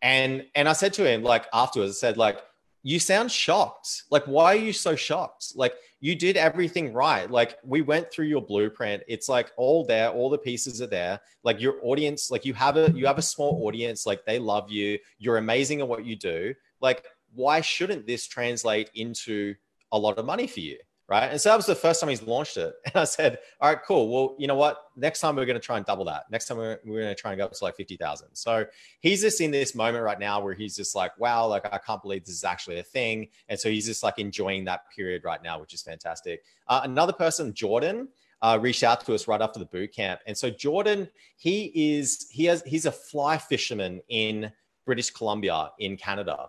[0.00, 2.38] And and I said to him like afterwards, I said like,
[2.82, 4.04] "You sound shocked.
[4.10, 5.52] Like, why are you so shocked?
[5.54, 7.28] Like." You did everything right.
[7.28, 9.02] Like we went through your blueprint.
[9.08, 11.18] It's like all there, all the pieces are there.
[11.42, 14.70] Like your audience, like you have a you have a small audience, like they love
[14.70, 15.00] you.
[15.18, 16.54] You're amazing at what you do.
[16.80, 19.54] Like why shouldn't this translate into
[19.92, 20.78] a lot of money for you?
[21.08, 21.30] Right.
[21.30, 22.74] And so that was the first time he's launched it.
[22.84, 24.10] And I said, all right, cool.
[24.10, 24.78] Well, you know what?
[24.94, 26.24] Next time we're going to try and double that.
[26.30, 28.28] Next time we're, we're going to try and go up to like 50,000.
[28.34, 28.66] So
[29.00, 32.02] he's just in this moment right now where he's just like, wow, like I can't
[32.02, 33.28] believe this is actually a thing.
[33.48, 36.42] And so he's just like enjoying that period right now, which is fantastic.
[36.66, 38.08] Uh, another person, Jordan,
[38.42, 40.20] uh, reached out to us right after the boot camp.
[40.26, 44.52] And so Jordan, he is, he has, he's a fly fisherman in
[44.84, 46.48] British Columbia in Canada.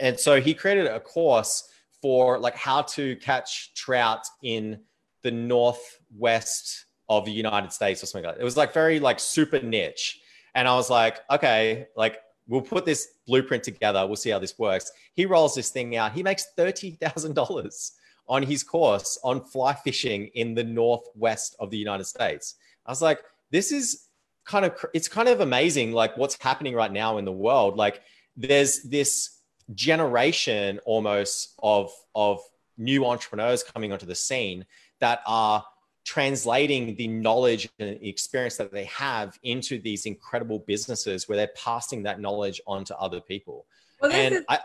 [0.00, 1.68] And so he created a course
[2.00, 4.80] for like how to catch trout in
[5.22, 8.40] the northwest of the United States or something like that.
[8.40, 10.20] It was like very like super niche.
[10.54, 14.04] And I was like, okay, like we'll put this blueprint together.
[14.06, 14.90] We'll see how this works.
[15.14, 16.12] He rolls this thing out.
[16.12, 17.90] He makes $30,000
[18.28, 22.56] on his course on fly fishing in the northwest of the United States.
[22.86, 24.08] I was like, this is
[24.44, 27.76] kind of, it's kind of amazing, like what's happening right now in the world.
[27.76, 28.02] Like
[28.36, 29.38] there's this
[29.74, 32.40] generation almost of of
[32.78, 34.64] new entrepreneurs coming onto the scene
[35.00, 35.64] that are
[36.04, 42.02] translating the knowledge and experience that they have into these incredible businesses where they're passing
[42.02, 43.66] that knowledge on to other people.
[44.00, 44.58] Well, and is- I,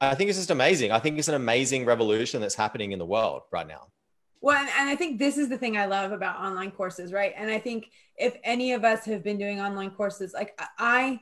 [0.00, 0.92] I think it's just amazing.
[0.92, 3.88] I think it's an amazing revolution that's happening in the world right now.
[4.40, 7.32] Well, and, and, I think this is the thing I love about online courses, right?
[7.36, 11.18] And I think if any of us have been doing online courses, like I,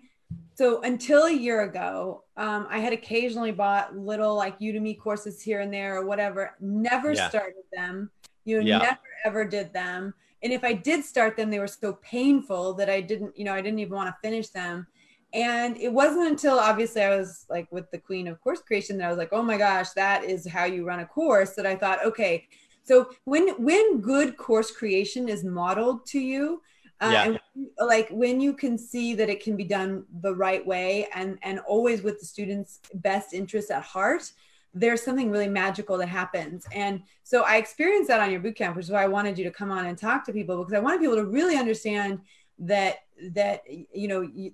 [0.54, 5.60] so until a year ago, um, I had occasionally bought little like Udemy courses here
[5.60, 6.54] and there or whatever.
[6.60, 7.28] Never yeah.
[7.28, 8.10] started them.
[8.44, 8.78] You know, yeah.
[8.78, 10.14] never ever did them.
[10.42, 13.54] And if I did start them, they were so painful that I didn't, you know,
[13.54, 14.86] I didn't even want to finish them.
[15.32, 19.06] And it wasn't until obviously I was like with the queen of course creation that
[19.06, 21.54] I was like, oh my gosh, that is how you run a course.
[21.54, 22.46] That I thought, okay,
[22.84, 26.60] so when when good course creation is modeled to you,
[27.00, 27.24] uh, yeah.
[27.24, 27.40] and
[27.78, 31.58] like when you can see that it can be done the right way and and
[31.60, 34.32] always with the students best interest at heart
[34.74, 36.66] there's something really magical that happens.
[36.72, 39.44] And so I experienced that on your boot camp, which is why I wanted you
[39.44, 42.20] to come on and talk to people because I wanted people to really understand
[42.58, 42.96] that
[43.30, 44.52] that you know you,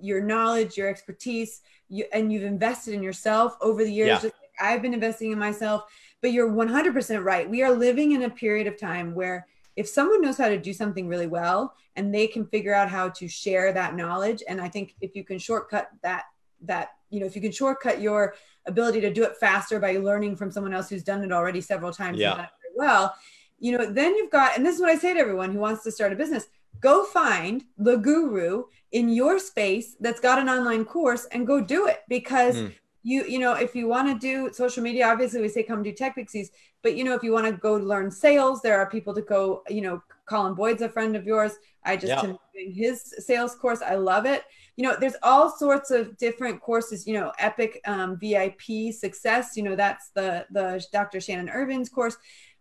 [0.00, 4.08] your knowledge, your expertise, you, and you've invested in yourself over the years.
[4.08, 4.14] Yeah.
[4.14, 5.84] Just like I've been investing in myself.
[6.22, 7.48] But you're 100% right.
[7.48, 10.72] We are living in a period of time where if someone knows how to do
[10.72, 14.68] something really well and they can figure out how to share that knowledge, and I
[14.68, 16.24] think if you can shortcut that
[16.62, 18.34] that you know if you can shortcut your
[18.66, 21.92] ability to do it faster by learning from someone else who's done it already several
[21.92, 22.46] times yeah.
[22.74, 23.14] well
[23.58, 25.82] you know then you've got and this is what i say to everyone who wants
[25.82, 26.46] to start a business
[26.80, 31.86] go find the guru in your space that's got an online course and go do
[31.86, 32.72] it because mm.
[33.06, 35.92] You you know if you want to do social media obviously we say come do
[35.92, 36.50] tech pixies
[36.82, 39.62] but you know if you want to go learn sales there are people to go
[39.68, 41.52] you know colin boyd's a friend of yours.
[41.84, 42.20] I just yeah.
[42.22, 43.80] doing his sales course.
[43.80, 44.42] I love it.
[44.76, 48.60] You know there's all sorts of different courses you know epic um, vip
[48.92, 52.16] success you know that's the the dr shannon irvin's course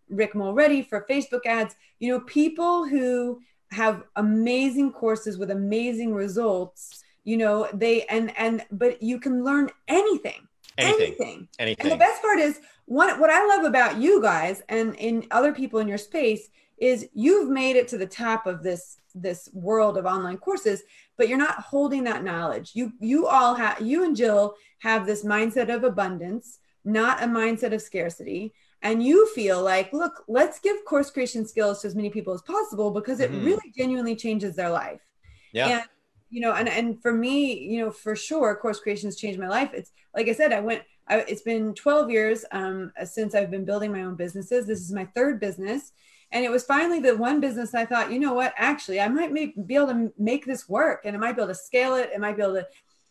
[0.09, 1.75] rick mulready for facebook ads.
[1.99, 8.65] You know people who have amazing courses with amazing results you know they and and
[8.71, 11.01] but you can learn anything anything.
[11.01, 11.83] anything, anything.
[11.83, 15.51] and the best part is what what i love about you guys and in other
[15.51, 19.97] people in your space is you've made it to the top of this this world
[19.97, 20.83] of online courses
[21.17, 22.71] but you're not holding that knowledge.
[22.73, 27.73] You you all have you and jill have this mindset of abundance not a mindset
[27.73, 28.53] of scarcity.
[28.83, 32.41] And you feel like look let's give course creation skills to as many people as
[32.43, 33.45] possible because it mm-hmm.
[33.45, 35.01] really genuinely changes their life.
[35.51, 35.67] Yeah.
[35.67, 35.83] And
[36.35, 39.47] you know and and for me you know for sure course creation has changed my
[39.47, 43.51] life it's like i said i went I, it's been 12 years um, since i've
[43.51, 45.93] been building my own businesses this is my third business
[46.31, 49.31] and it was finally the one business I thought, you know what, actually, I might
[49.31, 52.09] make, be able to make this work and I might be able to scale it.
[52.13, 52.67] I might be able to,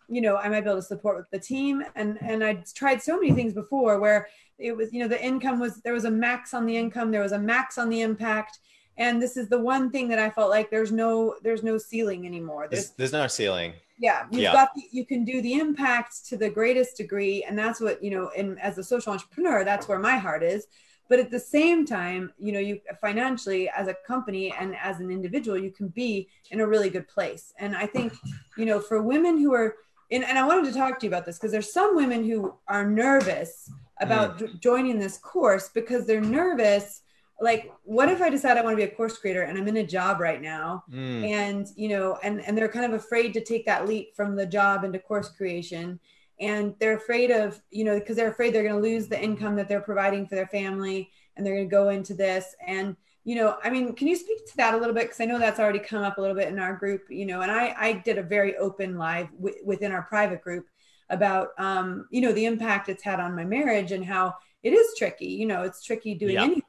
[0.08, 1.82] you know, I might be able to support with the team.
[1.94, 5.58] And, and I tried so many things before where it was, you know, the income
[5.58, 8.58] was, there was a max on the income, there was a max on the impact.
[8.96, 12.26] And this is the one thing that I felt like there's no, there's no ceiling
[12.26, 12.68] anymore.
[12.70, 13.72] There's, there's, there's no ceiling.
[13.98, 14.26] Yeah.
[14.30, 14.52] You've yeah.
[14.52, 17.44] got, the, you can do the impact to the greatest degree.
[17.44, 20.66] And that's what, you know, and as a social entrepreneur, that's where my heart is
[21.08, 25.10] but at the same time you know you financially as a company and as an
[25.10, 28.12] individual you can be in a really good place and i think
[28.56, 29.76] you know for women who are
[30.10, 32.54] in, and i wanted to talk to you about this because there's some women who
[32.68, 34.60] are nervous about mm.
[34.60, 37.02] joining this course because they're nervous
[37.40, 39.78] like what if i decide i want to be a course creator and i'm in
[39.78, 40.84] a job right now?
[40.90, 41.28] Mm.
[41.28, 44.46] and you know and and they're kind of afraid to take that leap from the
[44.46, 45.98] job into course creation.
[46.40, 49.56] And they're afraid of you know because they're afraid they're going to lose the income
[49.56, 52.54] that they're providing for their family and they're going to go into this.
[52.66, 55.04] And you know i mean can you speak to that a little bit?
[55.04, 57.40] Because i know that's already come up a little bit in our group you know
[57.40, 60.66] and i i did a very open live w- within our private group
[61.08, 64.94] about um you know the impact it's had on my marriage and how it is
[64.98, 65.26] tricky.
[65.26, 66.62] You know it's tricky doing anything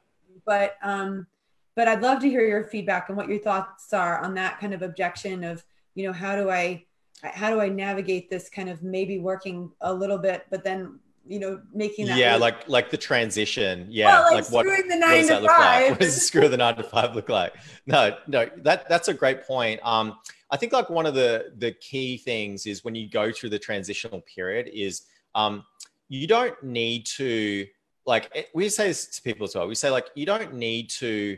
[0.46, 1.26] but um
[1.74, 4.72] but i'd love to hear your feedback and what your thoughts are on that kind
[4.72, 6.82] of objection of you know how do i
[7.22, 11.40] how do I navigate this kind of maybe working a little bit, but then you
[11.40, 12.40] know making that yeah leap.
[12.40, 13.86] like like the transition.
[13.90, 15.90] Yeah well, like, like what, what, does that look like?
[15.90, 17.54] what does screw the nine to five look like?
[17.86, 19.80] No no that that's a great point.
[19.82, 20.18] Um
[20.50, 23.58] i think like one of the the key things is when you go through the
[23.58, 25.02] transitional period is
[25.34, 25.64] um
[26.08, 27.66] you don't need to
[28.06, 29.66] like eh, we say this to people as well.
[29.68, 31.36] We say like you don't need to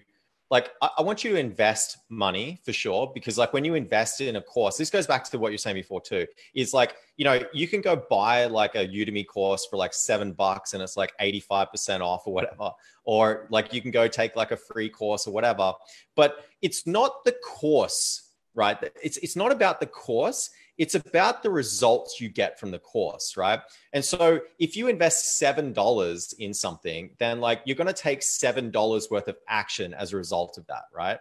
[0.51, 4.21] like I, I, want you to invest money for sure because like when you invest
[4.21, 7.25] in a course this goes back to what you're saying before too is like you
[7.25, 10.97] know you can go buy like a udemy course for like seven bucks and it's
[10.97, 12.71] like 85% off or whatever
[13.05, 15.73] or like you can go take like a free course or whatever
[16.15, 18.28] but it's not the course
[18.59, 22.79] right it's it's not about the course it's about the results you get from the
[22.79, 23.61] course, right?
[23.93, 29.11] And so if you invest $7 in something, then like you're going to take $7
[29.11, 31.19] worth of action as a result of that, right?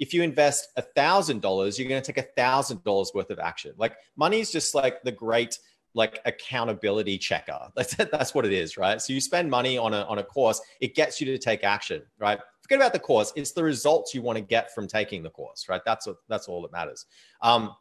[0.00, 3.72] If you invest $1,000, you're going to take $1,000 worth of action.
[3.78, 5.56] Like money is just like the great
[5.96, 7.58] like accountability checker.
[7.74, 9.00] That's that's what it is, right?
[9.00, 12.02] So you spend money on a on a course, it gets you to take action,
[12.18, 12.38] right?
[12.60, 15.68] Forget about the course; it's the results you want to get from taking the course,
[15.68, 15.80] right?
[15.84, 17.06] That's what that's all that matters.
[17.40, 17.74] Um,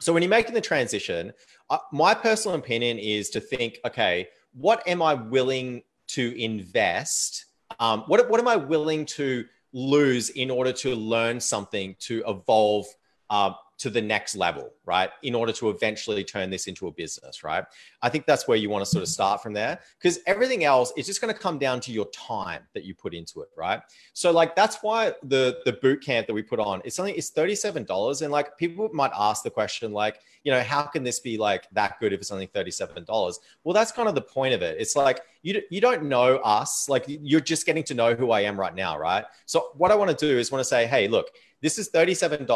[0.00, 1.32] so when you're making the transition,
[1.70, 7.46] uh, my personal opinion is to think, okay, what am I willing to invest?
[7.78, 12.86] Um, what, what am I willing to lose in order to learn something to evolve
[13.30, 13.52] uh,
[13.82, 15.10] to the next level, right?
[15.24, 17.64] In order to eventually turn this into a business, right?
[18.00, 20.92] I think that's where you want to sort of start from there because everything else
[20.96, 23.80] is just going to come down to your time that you put into it, right?
[24.12, 27.32] So like that's why the the boot camp that we put on it's only it's
[27.32, 31.36] $37 and like people might ask the question like, you know, how can this be
[31.36, 33.34] like that good if it's only $37?
[33.64, 34.76] Well, that's kind of the point of it.
[34.78, 38.42] It's like you you don't know us, like you're just getting to know who I
[38.42, 39.24] am right now, right?
[39.46, 41.26] So what I want to do is want to say, "Hey, look,
[41.62, 42.46] this is $37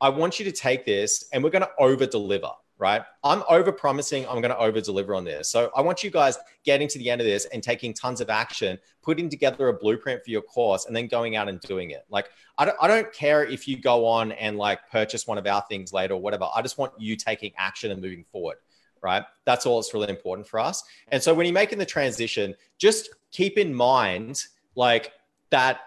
[0.00, 3.02] I want you to take this and we're going to over deliver, right?
[3.22, 5.48] I'm over promising, I'm going to over deliver on this.
[5.48, 8.30] So I want you guys getting to the end of this and taking tons of
[8.30, 12.04] action, putting together a blueprint for your course, and then going out and doing it.
[12.10, 15.46] Like, I don't, I don't care if you go on and like purchase one of
[15.46, 16.48] our things later or whatever.
[16.54, 18.56] I just want you taking action and moving forward
[19.04, 19.22] right?
[19.44, 20.82] That's all that's really important for us.
[21.08, 24.42] And so when you're making the transition, just keep in mind
[24.74, 25.12] like
[25.50, 25.80] that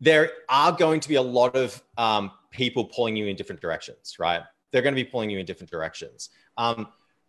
[0.00, 4.16] there are going to be a lot of um, people pulling you in different directions,
[4.18, 4.42] right?
[4.70, 6.30] They're going to be pulling you in different directions.
[6.56, 6.88] Um,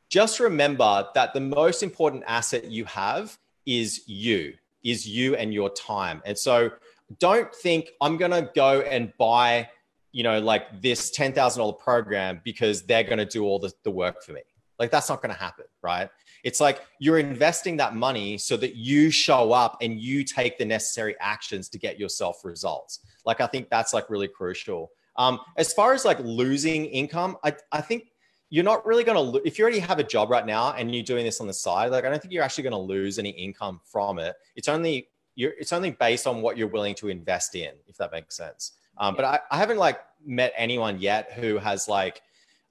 [0.09, 4.53] just remember that the most important asset you have is you,
[4.84, 6.22] is you and your time.
[6.26, 6.72] And so
[7.19, 9.69] don't think I'm going to go and buy,
[10.11, 14.24] you know, like this $10,000 program because they're going to do all the, the work
[14.24, 14.41] for me.
[14.80, 16.09] Like that's not going to happen, right?
[16.43, 20.65] It's like you're investing that money so that you show up and you take the
[20.65, 22.99] necessary actions to get yourself results.
[23.26, 24.91] Like I think that's like really crucial.
[25.16, 28.12] Um, as far as like losing income, I, I think
[28.49, 31.03] you're not really going to, if you already have a job right now and you're
[31.03, 33.30] doing this on the side, like I don't think you're actually going to lose any
[33.30, 34.36] income from it.
[34.55, 38.12] It's only, you're, it's only based on what you're willing to invest in, if that
[38.12, 38.74] makes sense.
[38.97, 42.22] Um, but I, I haven't like met anyone yet who has like,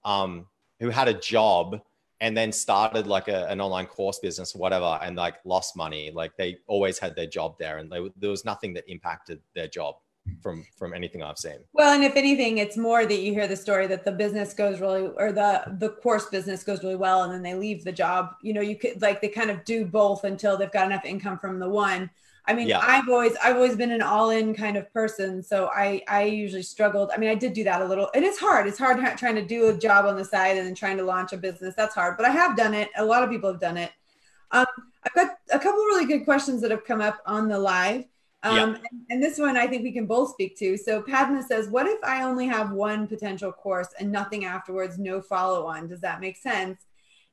[0.05, 0.47] um,
[0.81, 1.81] who had a job
[2.21, 6.11] and then started like a, an online course business or whatever and like lost money.
[6.11, 9.69] Like they always had their job there and they, there was nothing that impacted their
[9.69, 9.97] job
[10.43, 11.59] from from anything I've seen.
[11.73, 14.81] Well, and if anything, it's more that you hear the story that the business goes
[14.81, 18.35] really or the the course business goes really well and then they leave the job.
[18.43, 21.39] You know, you could like they kind of do both until they've got enough income
[21.39, 22.11] from the one.
[22.47, 22.81] I mean, yeah.
[22.83, 27.11] I've always I've always been an all-in kind of person, so I I usually struggled.
[27.15, 28.67] I mean, I did do that a little, and it's hard.
[28.67, 31.33] It's hard trying to do a job on the side and then trying to launch
[31.33, 31.75] a business.
[31.77, 32.89] That's hard, but I have done it.
[32.97, 33.93] A lot of people have done it.
[34.53, 34.67] Um,
[35.05, 38.05] I've got a couple really good questions that have come up on the live.
[38.43, 38.65] Um, yeah.
[38.65, 40.77] and, and, this one I think we can both speak to.
[40.79, 45.21] So Padma says, What if I only have one potential course and nothing afterwards, no
[45.21, 45.89] follow on?
[45.89, 46.87] Does that make sense?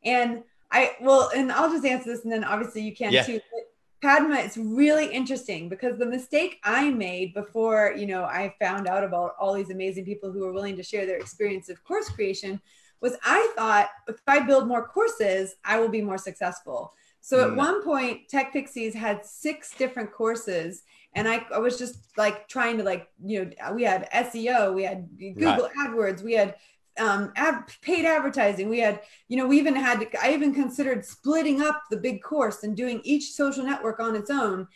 [0.04, 3.24] And I well, and I'll just answer this and then obviously you can yeah.
[3.24, 3.40] too.
[3.52, 3.64] But
[4.02, 9.04] Padma, it's really interesting because the mistake I made before, you know, I found out
[9.04, 12.62] about all these amazing people who are willing to share their experience of course creation
[13.00, 16.94] was I thought if I build more courses, I will be more successful.
[17.22, 17.58] So at mm.
[17.58, 20.84] one point, Tech Pixies had six different courses
[21.18, 24.84] and I, I was just like trying to like you know we had SEO, we
[24.84, 25.88] had Google right.
[25.88, 26.56] AdWords, we had
[27.00, 28.70] um, ad, paid advertising.
[28.70, 32.64] We had, you know, we even had, I even considered splitting up the big course
[32.64, 34.68] and doing each social network on its own.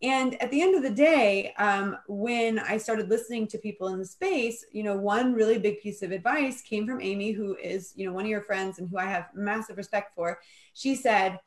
[0.00, 3.98] And at the end of the day, um, when I started listening to people in
[3.98, 7.92] the space, you know, one really big piece of advice came from Amy, who is,
[7.96, 10.38] you know, one of your friends and who I have massive respect for.
[10.74, 11.40] She said,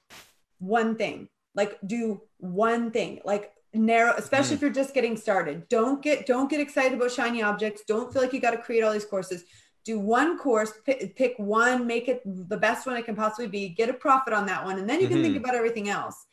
[0.59, 4.55] one thing, like do one thing, like narrow especially mm.
[4.55, 8.21] if you're just getting started don't get don't get excited about shiny objects don't feel
[8.21, 9.45] like you got to create all these courses
[9.83, 13.69] do one course pick, pick, one make it the best one it can possibly be
[13.69, 15.23] get a profit on that one and then you can mm-hmm.
[15.23, 16.25] think about everything else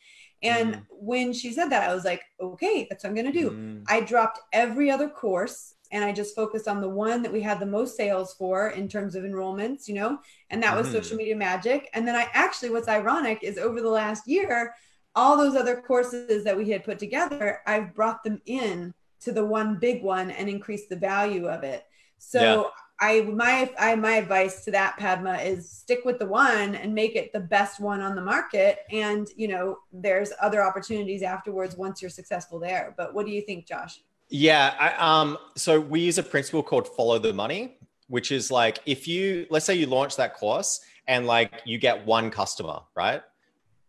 [0.43, 0.85] and mm.
[0.89, 3.83] when she said that i was like okay that's what i'm going to do mm.
[3.87, 7.59] i dropped every other course and i just focused on the one that we had
[7.59, 10.19] the most sales for in terms of enrollments you know
[10.49, 10.91] and that was mm.
[10.91, 14.73] social media magic and then i actually what's ironic is over the last year
[15.15, 19.45] all those other courses that we had put together, I've brought them in to the
[19.45, 21.85] one big one and increased the value of it.
[22.17, 22.63] So yeah.
[23.01, 27.15] I my I my advice to that Padma is stick with the one and make
[27.15, 32.01] it the best one on the market and you know there's other opportunities afterwards once
[32.01, 32.93] you're successful there.
[32.97, 34.01] But what do you think Josh?
[34.29, 38.79] Yeah, I, um so we use a principle called follow the money, which is like
[38.85, 43.21] if you let's say you launch that course and like you get one customer, right?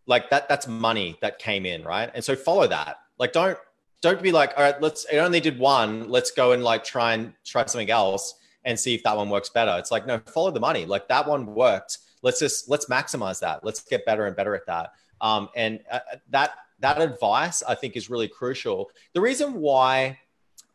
[0.07, 2.09] Like that that's money that came in right?
[2.13, 2.97] And so follow that.
[3.17, 3.57] Like don't
[4.01, 6.09] don't be like all right let's it only did one.
[6.09, 8.35] Let's go and like try and try something else
[8.65, 9.75] and see if that one works better.
[9.77, 10.85] It's like no follow the money.
[10.85, 11.99] Like that one worked.
[12.21, 13.63] Let's just let's maximize that.
[13.63, 14.93] Let's get better and better at that.
[15.21, 15.99] Um, and uh,
[16.29, 18.89] that that advice i think is really crucial.
[19.13, 20.19] The reason why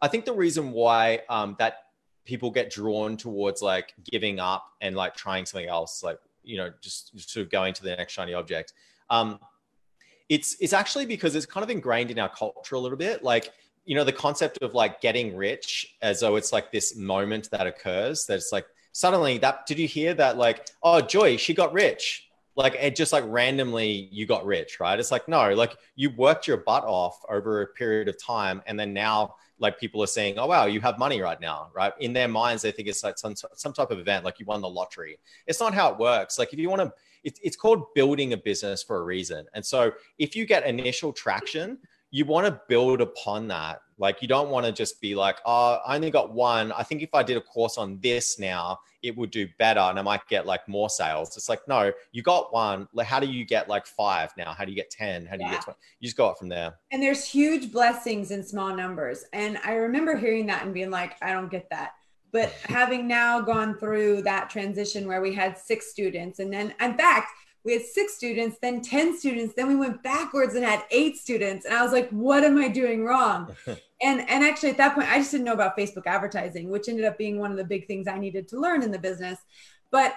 [0.00, 1.78] i think the reason why um, that
[2.26, 6.70] people get drawn towards like giving up and like trying something else like you know
[6.82, 8.74] just sort of going to the next shiny object
[9.10, 9.38] um,
[10.28, 13.22] it's it's actually because it's kind of ingrained in our culture a little bit.
[13.22, 13.52] Like
[13.84, 17.66] you know the concept of like getting rich as though it's like this moment that
[17.66, 22.24] occurs that's like suddenly that did you hear that like oh joy she got rich?
[22.56, 24.98] Like it just like randomly you got rich right?
[24.98, 28.78] It's like no like you worked your butt off over a period of time and
[28.78, 31.92] then now like people are saying oh wow you have money right now right?
[32.00, 34.60] In their minds they think it's like some, some type of event like you won
[34.60, 35.18] the lottery.
[35.46, 36.40] It's not how it works.
[36.40, 36.92] Like if you want to
[37.26, 41.12] it, it's called building a business for a reason and so if you get initial
[41.12, 41.78] traction
[42.10, 43.80] you want to build upon that.
[43.98, 46.70] Like you don't want to just be like, oh, I only got one.
[46.72, 49.98] I think if I did a course on this now, it would do better and
[49.98, 51.36] I might get like more sales.
[51.36, 52.88] It's like, no, you got one.
[53.04, 54.52] How do you get like five now?
[54.52, 55.26] How do you get 10?
[55.26, 55.78] How do you get 20?
[56.00, 56.74] You just go up from there.
[56.90, 59.24] And there's huge blessings in small numbers.
[59.32, 61.92] And I remember hearing that and being like, I don't get that.
[62.36, 66.94] But having now gone through that transition where we had six students, and then in
[66.94, 67.30] fact,
[67.64, 71.64] we had six students, then 10 students, then we went backwards and had eight students.
[71.64, 73.56] And I was like, what am I doing wrong?
[74.02, 77.06] and and actually at that point, I just didn't know about Facebook advertising, which ended
[77.06, 79.38] up being one of the big things I needed to learn in the business.
[79.90, 80.14] But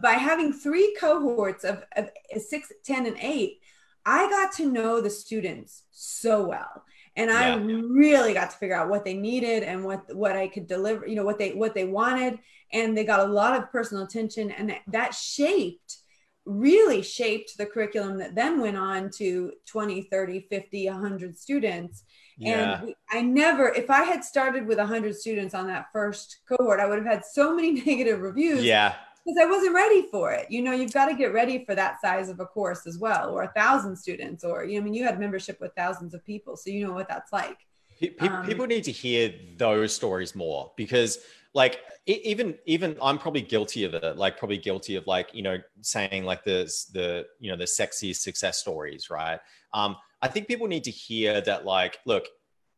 [0.00, 3.58] by having three cohorts of, of six, 10, and eight,
[4.04, 6.84] I got to know the students so well
[7.16, 10.66] and i really got to figure out what they needed and what what i could
[10.66, 12.38] deliver you know what they what they wanted.
[12.72, 15.98] And they got a lot of personal attention and that shaped
[16.44, 22.04] really shaped the curriculum that then went on to 20 30 50 100 students.
[22.38, 22.82] Yeah.
[22.82, 26.86] and i never if i had started with 100 students on that first cohort i
[26.86, 28.62] would have had so many negative reviews.
[28.62, 28.94] Yeah
[29.26, 30.50] because i wasn't ready for it.
[30.50, 33.30] You know you've got to get ready for that size of a course as well
[33.30, 36.24] or a thousand students or you know i mean you had membership with thousands of
[36.24, 37.58] people so you know what that's like.
[37.98, 41.18] People, um, people need to hear those stories more because
[41.54, 45.56] like even even i'm probably guilty of it like probably guilty of like you know
[45.80, 49.40] saying like the the you know the sexy success stories right?
[49.72, 52.28] Um i think people need to hear that like look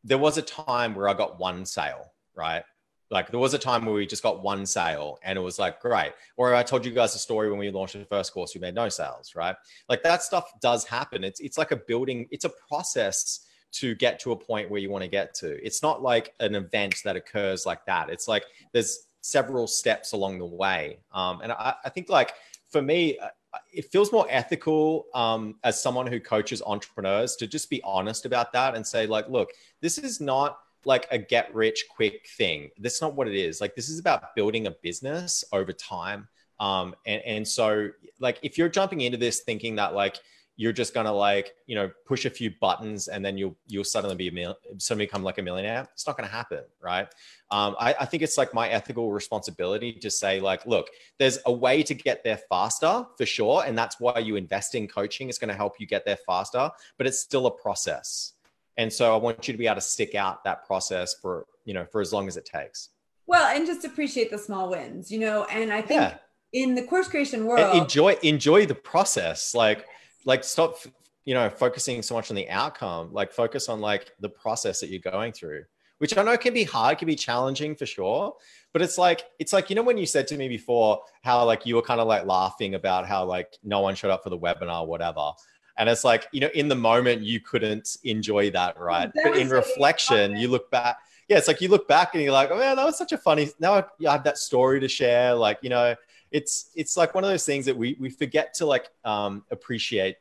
[0.04, 2.62] there was a time where i got one sale right
[3.10, 5.80] like there was a time where we just got one sale and it was like
[5.80, 8.60] great or i told you guys a story when we launched the first course we
[8.60, 9.56] made no sales right
[9.88, 14.18] like that stuff does happen it's it's like a building it's a process to get
[14.20, 15.64] to a point where you want to get to.
[15.64, 18.10] It's not like an event that occurs like that.
[18.10, 21.00] It's like there's several steps along the way.
[21.12, 22.32] Um, and I, I, think like
[22.70, 23.28] for me, uh,
[23.72, 28.52] it feels more ethical um, as someone who coaches entrepreneurs to just be honest about
[28.52, 29.50] that and say like, look,
[29.80, 32.70] this is not like a get rich quick thing.
[32.78, 33.60] That's not what it is.
[33.60, 36.28] Like this is about building a business over time.
[36.60, 40.18] Um, and, and so like if you're jumping into this thinking that like
[40.58, 44.16] you're just gonna like you know push a few buttons and then you'll you'll suddenly
[44.16, 47.06] be a mil- suddenly become like a millionaire it's not gonna happen right
[47.50, 51.52] um, I, I think it's like my ethical responsibility to say like look there's a
[51.52, 55.38] way to get there faster for sure and that's why you invest in coaching it's
[55.38, 58.34] to help you get there faster but it's still a process
[58.78, 61.74] and so i want you to be able to stick out that process for you
[61.74, 62.90] know for as long as it takes.
[63.26, 66.14] Well and just appreciate the small wins you know and i think yeah.
[66.54, 69.54] in the course creation world and enjoy enjoy the process.
[69.54, 69.84] Like
[70.24, 70.78] like stop
[71.26, 73.12] you know focusing so much on the outcome.
[73.12, 75.64] Like focus on like the process that you're going through
[75.98, 78.34] which i know can be hard can be challenging for sure.
[78.72, 81.66] But it's like it's like you know when you said to me before how like
[81.66, 84.38] you were kind of like laughing about how like no one showed up for the
[84.38, 85.32] webinar whatever
[85.78, 89.36] and it's like you know in the moment you couldn't enjoy that right that but
[89.36, 90.98] in reflection you look back
[91.28, 93.18] yeah it's like you look back and you're like oh man that was such a
[93.18, 95.94] funny now I, I have that story to share like you know
[96.30, 100.16] it's it's like one of those things that we we forget to like um, appreciate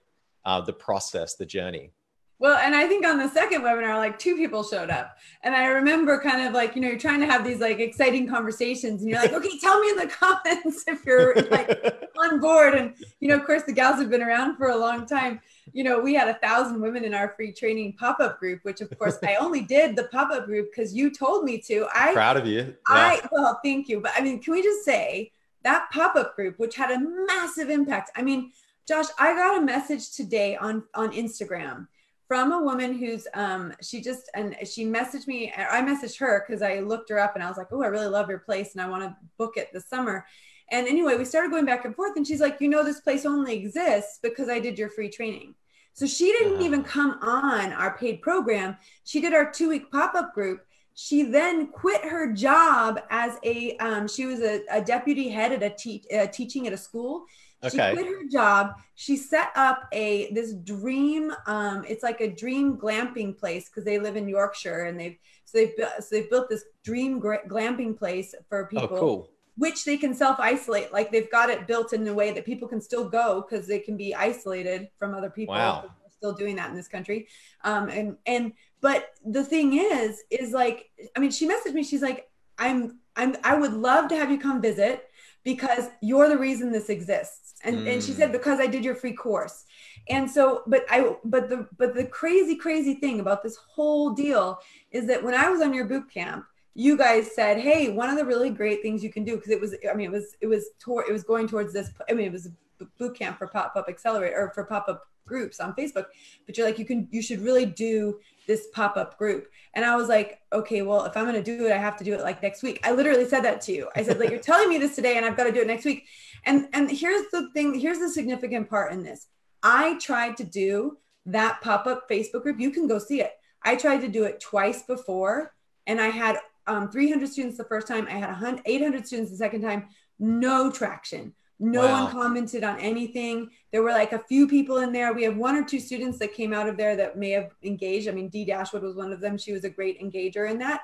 [0.45, 1.91] uh, the process, the journey.
[2.39, 5.17] Well, and I think on the second webinar, like two people showed up.
[5.41, 8.27] And I remember kind of like, you know, you're trying to have these like exciting
[8.27, 12.75] conversations and you're like, okay, tell me in the comments if you're like on board.
[12.75, 15.39] And, you know, of course, the gals have been around for a long time.
[15.73, 18.81] You know, we had a thousand women in our free training pop up group, which
[18.81, 21.87] of course I only did the pop up group because you told me to.
[21.93, 22.59] I'm proud of you.
[22.61, 22.73] Yeah.
[22.87, 23.99] I, well, thank you.
[23.99, 25.31] But I mean, can we just say
[25.67, 28.51] that pop-up group which had a massive impact i mean
[28.87, 31.87] josh i got a message today on on instagram
[32.27, 36.61] from a woman who's um she just and she messaged me i messaged her because
[36.61, 38.81] i looked her up and i was like oh i really love your place and
[38.81, 40.25] i want to book it this summer.
[40.69, 43.25] And anyway we started going back and forth and she's like you know this place
[43.25, 45.55] only exists because i did your free training.
[45.93, 48.77] So she didn't even come on our paid program.
[49.03, 50.61] She did our two week pop-up group.
[50.93, 55.63] She then quit her job as a um, she was a, a, deputy head at
[55.63, 57.25] a te- uh, teaching at a school
[57.63, 57.93] she okay.
[57.93, 63.37] quit her job she set up a this dream um, it's like a dream glamping
[63.37, 67.21] place because they live in yorkshire and they've so they've, so they've built this dream
[67.21, 69.29] glamping place for oh, people oh, cool.
[69.55, 72.81] which they can self-isolate like they've got it built in a way that people can
[72.81, 75.85] still go because they can be isolated from other people wow.
[76.17, 77.27] still doing that in this country.
[77.63, 81.83] Um, and and but the thing is, is like, I mean, she messaged me.
[81.83, 85.06] She's like, I'm I'm I would love to have you come visit
[85.47, 87.53] because you're the reason this exists.
[87.63, 87.93] And mm.
[87.93, 88.33] and she said mm.
[88.33, 89.63] because I did your free course.
[90.09, 94.59] And so, but I but the but the crazy crazy thing about this whole deal
[94.91, 96.43] is that when I was on your boot camp
[96.79, 99.59] you guys said, "Hey, one of the really great things you can do because it
[99.59, 101.89] was, I mean, it was, it was, tor- it was going towards this.
[102.07, 105.07] I mean, it was a boot camp for pop up accelerator or for pop up
[105.25, 106.05] groups on Facebook.
[106.45, 109.47] But you're like, you can, you should really do this pop up group.
[109.73, 112.03] And I was like, okay, well, if I'm going to do it, I have to
[112.03, 112.79] do it like next week.
[112.83, 113.89] I literally said that to you.
[113.95, 115.85] I said, like, you're telling me this today, and I've got to do it next
[115.85, 116.05] week.
[116.45, 117.77] And and here's the thing.
[117.77, 119.27] Here's the significant part in this.
[119.61, 122.59] I tried to do that pop up Facebook group.
[122.59, 123.33] You can go see it.
[123.61, 125.53] I tried to do it twice before,
[125.85, 126.37] and I had
[126.67, 128.07] um, 300 students the first time.
[128.07, 129.87] I had 800 students the second time.
[130.19, 131.33] No traction.
[131.59, 132.03] No wow.
[132.03, 133.49] one commented on anything.
[133.71, 135.13] There were like a few people in there.
[135.13, 138.07] We have one or two students that came out of there that may have engaged.
[138.07, 139.37] I mean, Dee Dashwood was one of them.
[139.37, 140.81] She was a great engager in that.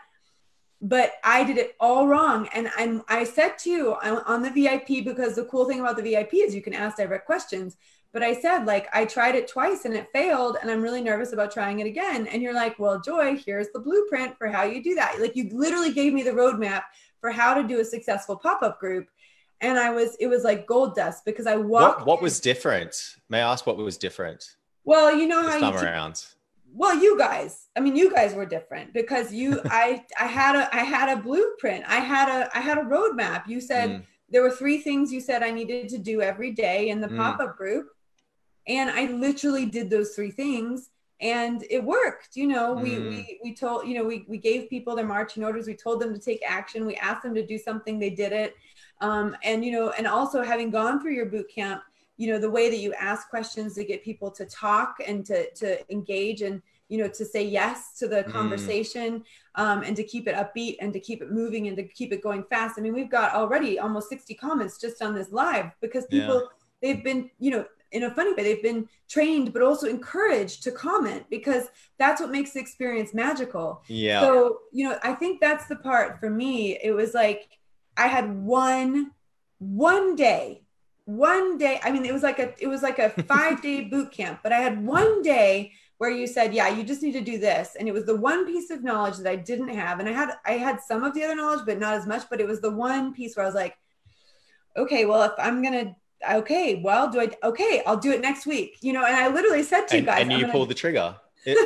[0.82, 2.50] But I did it all wrong.
[2.54, 6.04] And I'm, I said to you on the VIP, because the cool thing about the
[6.04, 7.78] VIP is you can ask direct questions
[8.14, 11.34] but I said, like, I tried it twice and it failed, and I'm really nervous
[11.34, 12.28] about trying it again.
[12.28, 15.20] And you're like, well, Joy, here's the blueprint for how you do that.
[15.20, 16.84] Like, you literally gave me the roadmap
[17.20, 19.08] for how to do a successful pop up group.
[19.64, 22.00] And I was, it was like gold dust because I walked.
[22.00, 22.96] What, what was different?
[23.30, 24.46] May I ask what was different?
[24.84, 25.62] Well, you know how you.
[25.62, 26.26] Time around.
[26.76, 30.76] Well, you guys, I mean, you guys were different because you, I, I had a,
[30.76, 31.86] I had a blueprint.
[31.88, 33.48] I had a, I had a roadmap.
[33.48, 34.04] You said, mm.
[34.30, 37.18] there were three things you said I needed to do every day in the mm.
[37.18, 37.88] pop up group
[38.68, 40.90] and i literally did those three things
[41.20, 43.10] and it worked you know we mm.
[43.10, 46.14] we we told you know we, we gave people their marching orders we told them
[46.14, 48.56] to take action we asked them to do something they did it
[49.02, 51.82] um, and you know and also having gone through your boot camp
[52.18, 55.50] you know the way that you ask questions to get people to talk and to
[55.54, 58.32] to engage and you know to say yes to the mm.
[58.32, 59.24] conversation
[59.56, 62.22] um, and to keep it upbeat and to keep it moving and to keep it
[62.22, 66.06] going fast i mean we've got already almost 60 comments just on this live because
[66.08, 66.48] people yeah.
[66.82, 70.72] they've been you know in a funny way they've been trained but also encouraged to
[70.72, 71.68] comment because
[71.98, 76.20] that's what makes the experience magical yeah so you know i think that's the part
[76.20, 77.60] for me it was like
[77.98, 79.12] i had one
[79.60, 80.62] one day
[81.06, 84.12] one day i mean it was like a it was like a five day boot
[84.12, 87.38] camp but i had one day where you said yeah you just need to do
[87.38, 90.12] this and it was the one piece of knowledge that i didn't have and i
[90.12, 92.62] had i had some of the other knowledge but not as much but it was
[92.62, 93.78] the one piece where i was like
[94.78, 95.96] okay well if i'm going to
[96.32, 99.64] okay, well, do I, okay, I'll do it next week, you know, and I literally
[99.64, 101.16] said to and, you guys, and you pulled the trigger.
[101.46, 101.58] It,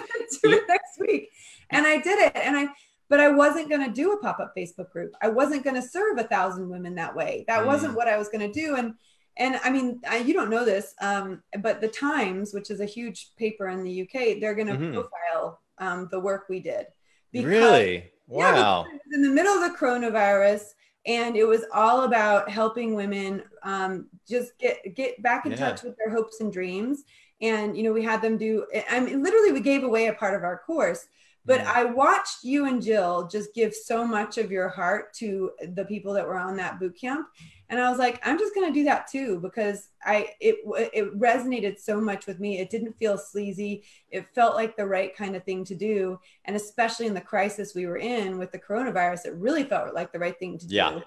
[0.41, 1.29] do it next week.
[1.69, 2.35] And I did it.
[2.35, 2.67] And I,
[3.09, 5.13] but I wasn't going to do a pop-up Facebook group.
[5.21, 7.45] I wasn't going to serve a thousand women that way.
[7.47, 7.67] That mm.
[7.67, 8.75] wasn't what I was going to do.
[8.75, 8.93] And,
[9.37, 12.85] and I mean, I, you don't know this, um, but the Times, which is a
[12.85, 14.93] huge paper in the UK, they're going to mm-hmm.
[14.93, 16.87] profile um, the work we did.
[17.31, 18.11] Because, really?
[18.27, 18.85] Wow.
[18.87, 20.63] Yeah, in the middle of the coronavirus,
[21.05, 25.57] and it was all about helping women um, just get get back in yeah.
[25.57, 27.03] touch with their hopes and dreams
[27.41, 30.35] and you know we had them do i mean literally we gave away a part
[30.35, 31.07] of our course
[31.47, 35.85] but i watched you and jill just give so much of your heart to the
[35.85, 37.27] people that were on that boot camp.
[37.69, 40.57] And i was like i'm just going to do that too because i it
[40.93, 42.59] it resonated so much with me.
[42.59, 43.83] It didn't feel sleazy.
[44.11, 46.19] It felt like the right kind of thing to do.
[46.45, 50.11] And especially in the crisis we were in with the coronavirus it really felt like
[50.11, 50.91] the right thing to yeah.
[50.91, 51.03] do.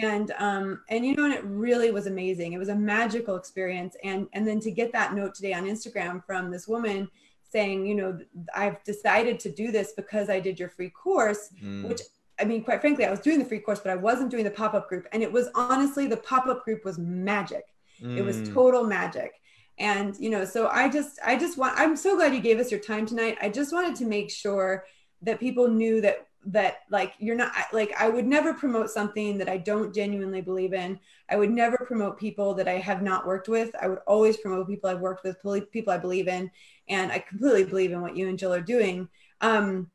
[0.00, 2.52] And um and you know and it really was amazing.
[2.52, 3.96] It was a magical experience.
[4.04, 7.08] And and then to get that note today on instagram from this woman
[7.50, 8.18] saying you know
[8.54, 11.88] i've decided to do this because i did your free course mm.
[11.88, 12.00] which
[12.40, 14.50] i mean quite frankly i was doing the free course but i wasn't doing the
[14.50, 17.64] pop-up group and it was honestly the pop-up group was magic
[18.00, 18.16] mm.
[18.16, 18.54] it was mm.
[18.54, 19.32] total magic
[19.78, 22.70] and you know so i just i just want i'm so glad you gave us
[22.70, 24.84] your time tonight i just wanted to make sure
[25.22, 29.48] that people knew that that like you're not like I would never promote something that
[29.48, 30.98] I don't genuinely believe in.
[31.28, 33.74] I would never promote people that I have not worked with.
[33.80, 35.38] I would always promote people I've worked with,
[35.72, 36.50] people I believe in,
[36.88, 39.08] and I completely believe in what you and Jill are doing.
[39.40, 39.90] Um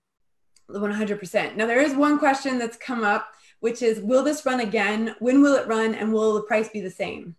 [0.70, 1.56] 100%.
[1.58, 3.28] Now there is one question that's come up
[3.62, 5.16] which is will this run again?
[5.20, 7.36] When will it run and will the price be the same?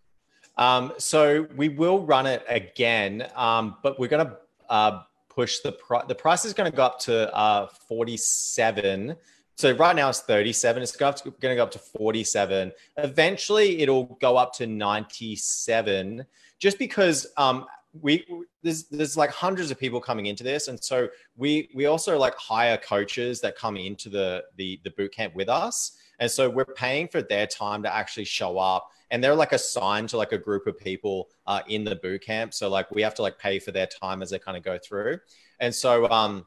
[0.57, 4.37] Um, so we will run it again, um, but we're going to
[4.69, 5.03] uh,
[5.35, 6.05] push the price.
[6.09, 9.17] The price is going to go up to uh, 47.
[9.57, 10.83] So right now it's 37.
[10.83, 12.73] It's going to go up to 47.
[12.99, 16.25] Eventually it'll go up to 97
[16.59, 17.67] just because um,
[18.01, 18.25] we
[18.63, 22.35] there's there's like hundreds of people coming into this and so we we also like
[22.37, 26.65] hire coaches that come into the the the boot camp with us and so we're
[26.65, 30.39] paying for their time to actually show up and they're like assigned to like a
[30.39, 32.55] group of people uh, in the boot camp.
[32.55, 34.79] So like we have to like pay for their time as they kind of go
[34.79, 35.19] through.
[35.61, 36.47] And so um,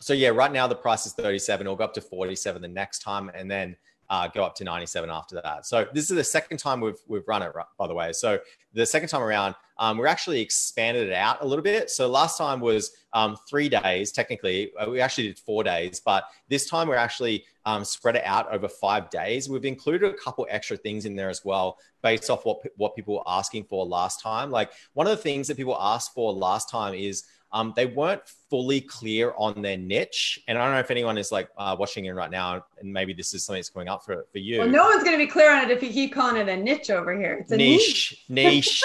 [0.00, 1.66] so yeah, right now the price is 37.
[1.66, 3.76] It'll go up to 47 the next time, and then
[4.10, 5.66] uh, go up to 97 after that.
[5.66, 8.12] So this is the second time we've we've run it, by the way.
[8.12, 8.38] So
[8.72, 11.90] the second time around, um, we're actually expanded it out a little bit.
[11.90, 14.12] So last time was um, three days.
[14.12, 18.24] Technically, uh, we actually did four days, but this time we're actually um, spread it
[18.24, 19.48] out over five days.
[19.48, 23.14] We've included a couple extra things in there as well, based off what what people
[23.14, 24.50] were asking for last time.
[24.50, 28.22] Like one of the things that people asked for last time is um, they weren't
[28.50, 30.40] fully clear on their niche.
[30.48, 33.12] And I don't know if anyone is like uh, watching in right now, and maybe
[33.12, 34.58] this is something that's coming up for, for you.
[34.58, 36.56] Well, no one's going to be clear on it if you keep calling it a
[36.56, 37.38] niche over here.
[37.40, 38.82] It's a niche, niche,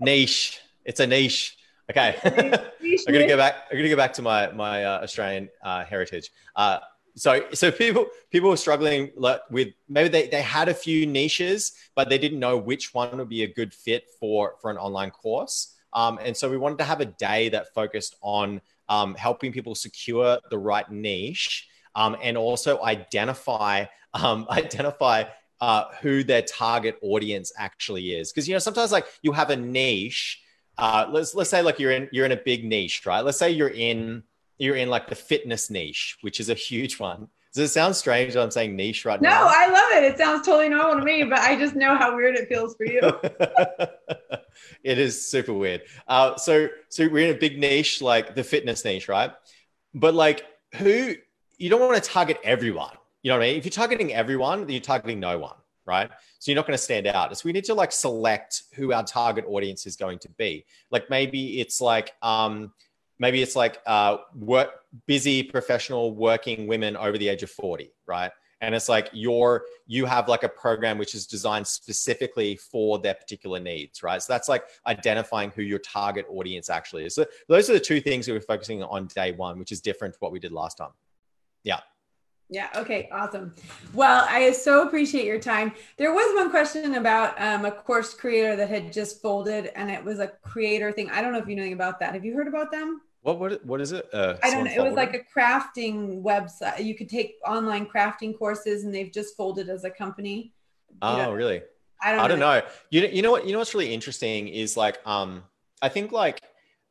[0.00, 0.60] niche.
[0.86, 1.56] It's a niche.
[1.90, 3.54] Okay, I'm gonna go back.
[3.70, 6.30] I'm gonna go back to my my uh, Australian uh, heritage.
[6.54, 6.80] Uh,
[7.16, 12.08] so so people people were struggling with maybe they, they had a few niches, but
[12.08, 15.73] they didn't know which one would be a good fit for for an online course.
[15.94, 19.74] Um, and so we wanted to have a day that focused on um, helping people
[19.74, 25.24] secure the right niche um, and also identify um, identify
[25.60, 28.32] uh, who their target audience actually is.
[28.32, 30.40] Because you know sometimes like you have a niche.
[30.76, 33.24] Uh, let's let's say like you're in you're in a big niche, right?
[33.24, 34.24] Let's say you're in
[34.58, 37.28] you're in like the fitness niche, which is a huge one.
[37.54, 39.42] Does it sound strange that I'm saying niche right no, now?
[39.42, 40.12] No, I love it.
[40.12, 42.84] It sounds totally normal to me, but I just know how weird it feels for
[42.84, 43.00] you.
[44.82, 45.82] it is super weird.
[46.08, 49.30] Uh, so, so we're in a big niche, like the fitness niche, right?
[49.94, 50.44] But like,
[50.74, 51.14] who
[51.56, 52.90] you don't want to target everyone.
[53.22, 53.56] You know what I mean?
[53.56, 56.10] If you're targeting everyone, you're targeting no one, right?
[56.40, 57.36] So you're not going to stand out.
[57.38, 60.64] So we need to like select who our target audience is going to be.
[60.90, 62.72] Like maybe it's like um,
[63.18, 64.70] maybe it's like uh, work
[65.06, 68.30] busy professional working women over the age of 40 right?
[68.60, 73.14] And it's like you're you have like a program which is designed specifically for their
[73.14, 74.22] particular needs right?
[74.22, 77.14] So that's like identifying who your target audience actually is.
[77.14, 80.14] So those are the two things we were focusing on day one which is different
[80.14, 80.92] to what we did last time.
[81.62, 81.80] Yeah
[82.50, 82.68] yeah.
[82.76, 83.08] Okay.
[83.10, 83.54] Awesome.
[83.94, 85.72] Well, I so appreciate your time.
[85.96, 90.04] There was one question about um, a course creator that had just folded, and it
[90.04, 91.10] was a creator thing.
[91.10, 92.14] I don't know if you know anything about that.
[92.14, 93.00] Have you heard about them?
[93.22, 94.06] What what what is it?
[94.12, 94.70] Uh, I don't know.
[94.70, 96.84] It was like a crafting website.
[96.84, 100.52] You could take online crafting courses, and they've just folded as a company.
[101.00, 101.62] Oh, know, really?
[102.02, 102.20] I don't.
[102.20, 102.60] I don't know.
[102.60, 102.66] know.
[102.90, 105.42] You you know what you know what's really interesting is like um
[105.80, 106.42] I think like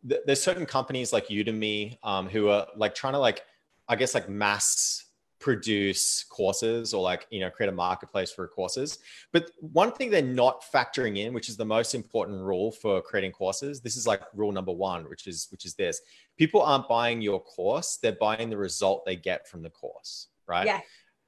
[0.09, 3.43] th- there's certain companies like Udemy um who are like trying to like
[3.87, 5.05] I guess like mass
[5.43, 8.99] produce courses or like you know create a marketplace for courses.
[9.33, 13.33] But one thing they're not factoring in which is the most important rule for creating
[13.33, 15.99] courses this is like rule number one which is which is this.
[16.37, 20.65] People aren't buying your course they're buying the result they get from the course right?
[20.65, 20.79] Yeah.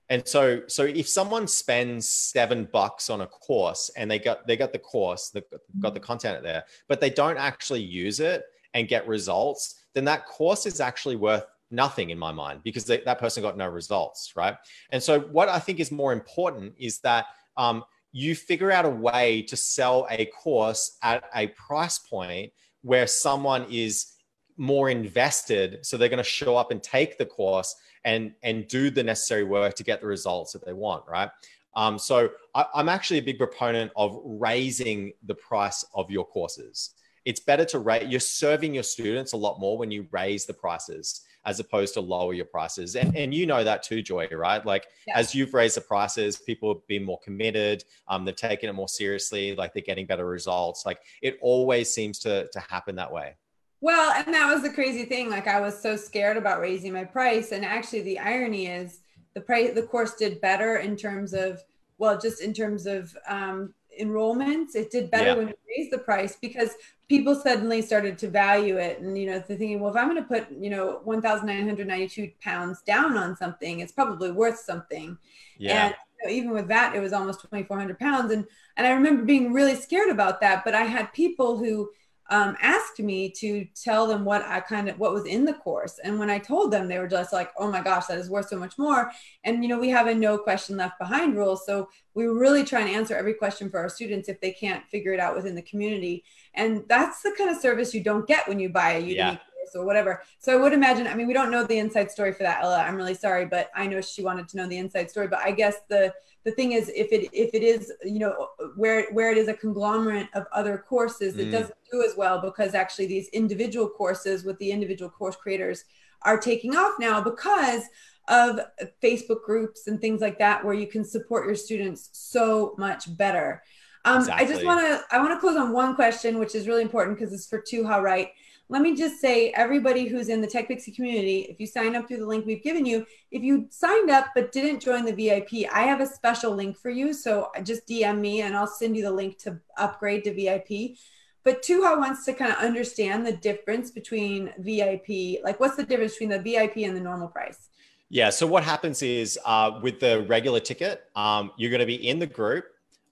[0.08, 4.56] And so so if someone spends seven bucks on a course and they got they
[4.56, 5.42] got the course they
[5.80, 8.44] got the content there but they don't actually use it
[8.74, 13.02] and get results then that course is actually worth nothing in my mind because they,
[13.02, 14.56] that person got no results, right?
[14.92, 17.26] And so, what I think is more important is that
[17.58, 22.52] um, you figure out a way to sell a course at a price point
[22.82, 24.14] where someone is
[24.56, 28.90] more invested so they're going to show up and take the course and and do
[28.90, 31.30] the necessary work to get the results that they want right?
[31.76, 36.92] Um, so I, i'm actually a big proponent of raising the price of your courses.
[37.26, 40.54] It's better to rate you're serving your students a lot more when you raise the
[40.54, 42.96] prices as opposed to lower your prices.
[42.96, 44.66] And, and you know that too, Joy, right?
[44.66, 45.18] Like yeah.
[45.18, 47.84] as you've raised the prices, people have been more committed.
[48.08, 49.56] Um, they've taken it more seriously.
[49.56, 50.86] Like they're getting better results.
[50.86, 53.36] Like it always seems to, to happen that way.
[53.82, 55.30] Well, and that was the crazy thing.
[55.30, 57.52] Like I was so scared about raising my price.
[57.52, 59.02] And actually the irony is
[59.36, 61.62] the price, the course did better in terms of,
[61.98, 65.36] well, just in terms of um, enrollments, it did better yeah.
[65.36, 66.72] when we raised the price because
[67.08, 70.22] people suddenly started to value it and you know they're thinking well if i'm going
[70.22, 75.18] to put you know 1992 pounds down on something it's probably worth something
[75.58, 75.88] yeah.
[75.88, 78.46] and you know, even with that it was almost 2400 pounds and
[78.78, 81.90] and i remember being really scared about that but i had people who
[82.30, 86.00] um, asked me to tell them what I kind of what was in the course.
[86.04, 88.50] And when I told them, they were just like, "Oh my gosh, that is worth
[88.50, 89.12] so much more."
[89.44, 92.82] And you know, we have a no question left behind rule, so we really try
[92.82, 95.62] and answer every question for our students if they can't figure it out within the
[95.62, 96.24] community.
[96.54, 99.38] And that's the kind of service you don't get when you buy a Udemy yeah
[99.74, 100.22] or whatever.
[100.40, 102.84] So I would imagine, I mean, we don't know the inside story for that, Ella.
[102.84, 105.28] I'm really sorry, but I know she wanted to know the inside story.
[105.28, 106.14] But I guess the
[106.46, 109.54] the thing is if it if it is you know where where it is a
[109.54, 111.40] conglomerate of other courses mm.
[111.40, 115.84] it doesn't do as well because actually these individual courses with the individual course creators
[116.22, 117.84] are taking off now because
[118.28, 118.60] of
[119.04, 123.62] facebook groups and things like that where you can support your students so much better
[124.06, 124.46] Um, exactly.
[124.46, 127.18] I just want to I want to close on one question, which is really important
[127.18, 128.30] because it's for Tuha, right?
[128.68, 132.08] Let me just say, everybody who's in the Tech Pixie community, if you sign up
[132.08, 135.72] through the link we've given you, if you signed up but didn't join the VIP,
[135.72, 137.14] I have a special link for you.
[137.14, 140.98] So just DM me and I'll send you the link to upgrade to VIP.
[141.44, 146.14] But Tuha wants to kind of understand the difference between VIP, like what's the difference
[146.14, 147.70] between the VIP and the normal price?
[148.10, 148.32] Yeah.
[148.32, 152.18] So what happens is uh, with the regular ticket, um, you're going to be in
[152.18, 152.66] the group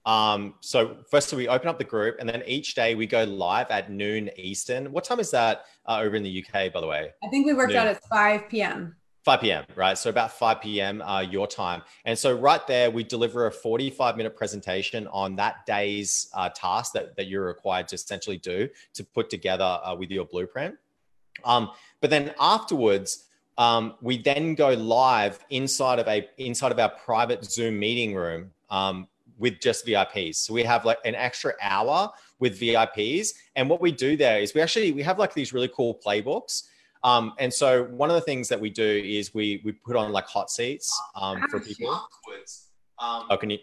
[0.06, 3.70] um, so firstly, we open up the group, and then each day we go live
[3.70, 4.92] at noon Eastern.
[4.92, 7.12] What time is that uh, over in the UK, by the way?
[7.22, 7.80] I think we worked noon.
[7.80, 8.96] out at 5 p.m.
[9.24, 9.64] 5 p.m.
[9.74, 11.00] Right, so about 5 p.m.
[11.00, 15.64] Uh, your time, and so right there we deliver a 45 minute presentation on that
[15.64, 20.10] day's uh, task that that you're required to essentially do to put together uh, with
[20.10, 20.74] your blueprint.
[21.44, 21.70] Um,
[22.02, 23.24] but then afterwards,
[23.56, 28.50] um, we then go live inside of a inside of our private Zoom meeting room
[28.68, 30.36] um, with just VIPs.
[30.36, 33.34] So we have like an extra hour with VIPs.
[33.56, 36.64] And what we do there is we actually we have like these really cool playbooks.
[37.02, 40.12] Um, and so one of the things that we do is we we put on
[40.12, 41.90] like hot seats um, for people.
[42.98, 43.58] Um, oh, can you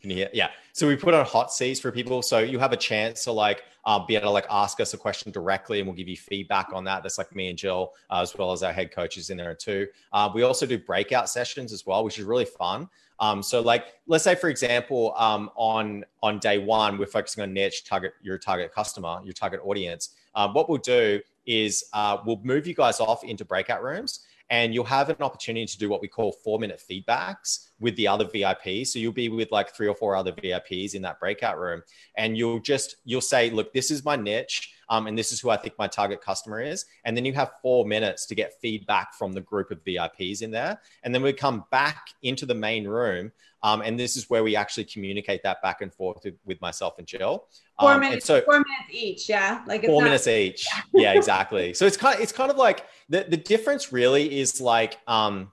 [0.00, 0.30] can you hear?
[0.32, 0.50] Yeah.
[0.72, 3.62] So we put on hot seats for people, so you have a chance to like
[3.84, 6.68] uh, be able to like ask us a question directly, and we'll give you feedback
[6.72, 7.02] on that.
[7.02, 9.88] That's like me and Jill, uh, as well as our head coaches in there too.
[10.12, 12.88] Uh, we also do breakout sessions as well, which is really fun.
[13.20, 17.52] Um, so like, let's say for example, um, on on day one, we're focusing on
[17.52, 20.10] niche, target your target customer, your target audience.
[20.34, 24.20] Um, what we'll do is uh, we'll move you guys off into breakout rooms
[24.50, 28.08] and you'll have an opportunity to do what we call four minute feedbacks with the
[28.08, 28.88] other VIPs.
[28.88, 31.82] So you'll be with like three or four other VIPs in that breakout room,
[32.16, 35.50] and you'll just you'll say, "Look, this is my niche, um, and this is who
[35.50, 39.14] I think my target customer is." And then you have four minutes to get feedback
[39.14, 42.86] from the group of VIPs in there, and then we come back into the main
[42.86, 46.60] room, um, and this is where we actually communicate that back and forth with, with
[46.60, 47.46] myself and Jill.
[47.78, 48.26] Four um, minutes.
[48.26, 49.28] So, four minutes each.
[49.28, 50.66] Yeah, like four not- minutes each.
[50.94, 51.74] Yeah, exactly.
[51.74, 52.16] so it's kind.
[52.16, 53.92] Of, it's kind of like the the difference.
[53.92, 55.52] Really, is like um,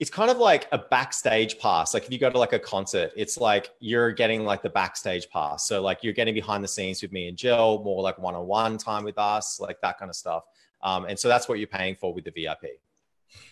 [0.00, 1.92] it's kind of like a backstage pass.
[1.92, 5.28] Like if you go to like a concert, it's like you're getting like the backstage
[5.28, 5.66] pass.
[5.66, 8.46] So like you're getting behind the scenes with me and Jill, more like one on
[8.46, 10.44] one time with us, like that kind of stuff.
[10.82, 12.80] Um, and so that's what you're paying for with the VIP.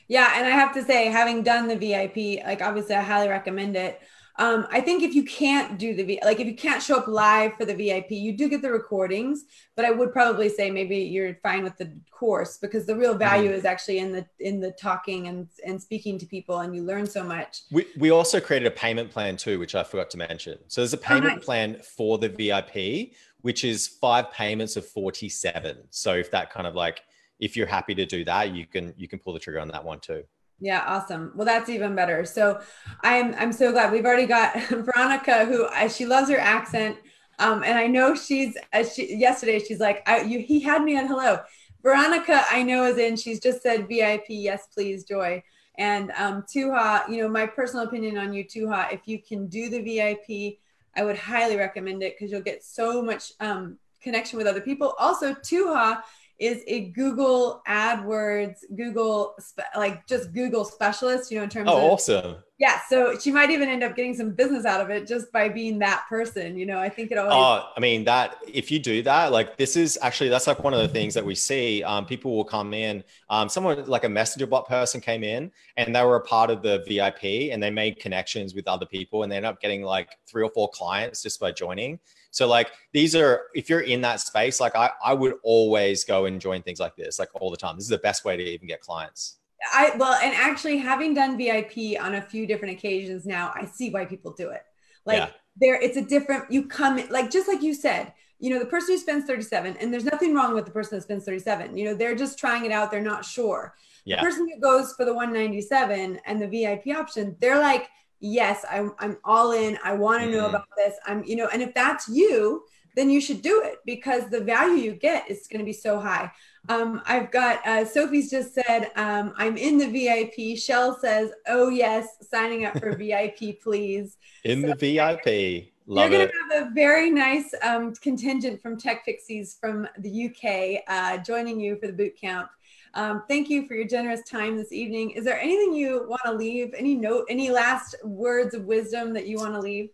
[0.09, 3.77] Yeah, and I have to say, having done the VIP, like obviously I highly recommend
[3.77, 4.01] it.
[4.39, 7.55] Um, I think if you can't do the like if you can't show up live
[7.57, 9.45] for the VIP, you do get the recordings.
[9.75, 13.51] But I would probably say maybe you're fine with the course because the real value
[13.51, 13.59] mm-hmm.
[13.59, 17.07] is actually in the in the talking and and speaking to people, and you learn
[17.07, 17.63] so much.
[17.73, 20.59] We we also created a payment plan too, which I forgot to mention.
[20.69, 21.45] So there's a payment oh, nice.
[21.45, 25.79] plan for the VIP, which is five payments of forty seven.
[25.91, 27.03] So if that kind of like
[27.41, 29.85] if you're happy to do that, you can you can pull the trigger on that
[29.85, 30.23] one too.
[30.61, 31.33] Yeah, awesome.
[31.37, 32.25] Well, that's even better.
[32.25, 32.61] So
[33.03, 36.97] I'm I'm so glad we've already got Veronica, who uh, she loves her accent,
[37.39, 40.99] um, and I know she's as she yesterday she's like, I, you, he had me
[40.99, 41.39] on hello.
[41.83, 43.17] Veronica, I know is in.
[43.17, 45.43] She's just said VIP, yes, please, Joy.
[45.79, 49.71] And um, Tuha, you know, my personal opinion on you, Tuha, if you can do
[49.71, 50.59] the VIP,
[50.97, 54.95] I would highly recommend it because you'll get so much um, connection with other people.
[54.99, 56.03] Also, Tuha
[56.39, 59.37] is a Google AdWords, Google
[59.77, 62.37] like just Google specialist, you know, in terms oh, of awesome.
[62.59, 65.49] Yeah, so she might even end up getting some business out of it just by
[65.49, 66.59] being that person.
[66.59, 67.35] You know, I think it always.
[67.35, 70.75] Oh, I mean that if you do that, like this is actually that's like one
[70.75, 71.85] of the things that we see.
[71.85, 73.05] Um, people will come in.
[73.31, 76.63] Um, someone like a messenger bot person came in and they were a part of
[76.63, 80.17] the VIP and they made connections with other people and they end up getting like
[80.27, 82.01] three or four clients just by joining.
[82.31, 86.27] So like these are if you're in that space, like I, I would always go
[86.27, 87.77] and join things like this, like all the time.
[87.77, 89.39] This is the best way to even get clients.
[89.73, 93.91] I well, and actually having done VIP on a few different occasions now, I see
[93.91, 94.63] why people do it.
[95.05, 95.31] Like yeah.
[95.61, 96.51] there, it's a different.
[96.51, 98.13] You come like just like you said.
[98.41, 101.03] You know, the person who spends 37, and there's nothing wrong with the person that
[101.03, 101.77] spends 37.
[101.77, 102.89] You know, they're just trying it out.
[102.89, 103.75] They're not sure.
[104.05, 104.21] Yeah.
[104.21, 107.89] The person who goes for the 197 and the VIP option, they're like,
[108.21, 109.79] yes, I'm, I'm all in.
[109.85, 110.55] I want to know mm-hmm.
[110.55, 110.95] about this.
[111.07, 112.65] I'm, you know, and if that's you,
[112.97, 116.01] then you should do it because the value you get is going to be so
[116.01, 116.31] high.
[116.69, 120.59] Um, I've got uh, Sophie's just said, um, I'm in the VIP.
[120.59, 124.17] Shell says, oh, yes, signing up for VIP, please.
[124.45, 125.69] In so, the VIP.
[125.87, 130.27] Love You're going to have a very nice um, contingent from Tech Pixies from the
[130.27, 132.51] UK uh, joining you for the boot camp.
[132.95, 135.11] Um, thank you for your generous time this evening.
[135.11, 136.75] Is there anything you want to leave?
[136.77, 139.91] Any note, any last words of wisdom that you want to leave?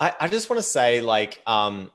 [0.00, 1.90] I, I just want to say, like, um,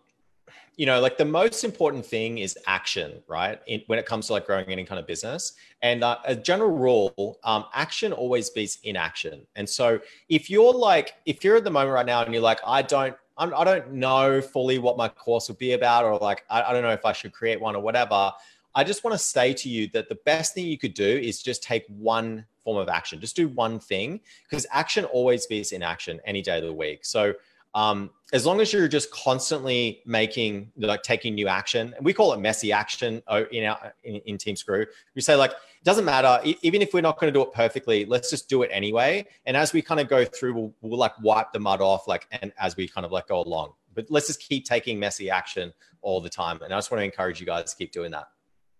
[0.76, 3.60] you know, like the most important thing is action, right?
[3.66, 5.54] In, when it comes to like growing any kind of business.
[5.82, 9.48] And uh, a general rule, um, action always beats inaction.
[9.56, 12.60] And so if you're like, if you're at the moment right now and you're like,
[12.66, 16.44] I don't, I do not know fully what my course will be about, or like,
[16.50, 18.32] I, I don't know if I should create one or whatever.
[18.78, 21.42] I just want to say to you that the best thing you could do is
[21.42, 23.20] just take one form of action.
[23.20, 27.04] Just do one thing because action always beats inaction any day of the week.
[27.04, 27.34] So
[27.74, 32.34] um, as long as you're just constantly making like taking new action and we call
[32.34, 34.86] it messy action uh, in our in, in team screw.
[35.16, 38.06] We say like it doesn't matter even if we're not going to do it perfectly
[38.06, 39.26] let's just do it anyway.
[39.48, 42.28] And as we kind of go through we'll, we'll like wipe the mud off like
[42.44, 43.74] and as we kind of like go along.
[43.96, 45.74] But let's just keep taking messy action
[46.04, 46.62] all the time.
[46.62, 48.28] And i just want to encourage you guys to keep doing that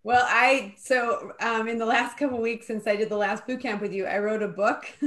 [0.04, 3.60] well, I so um, in the last couple weeks since I did the last boot
[3.60, 4.86] camp with you, I wrote a book.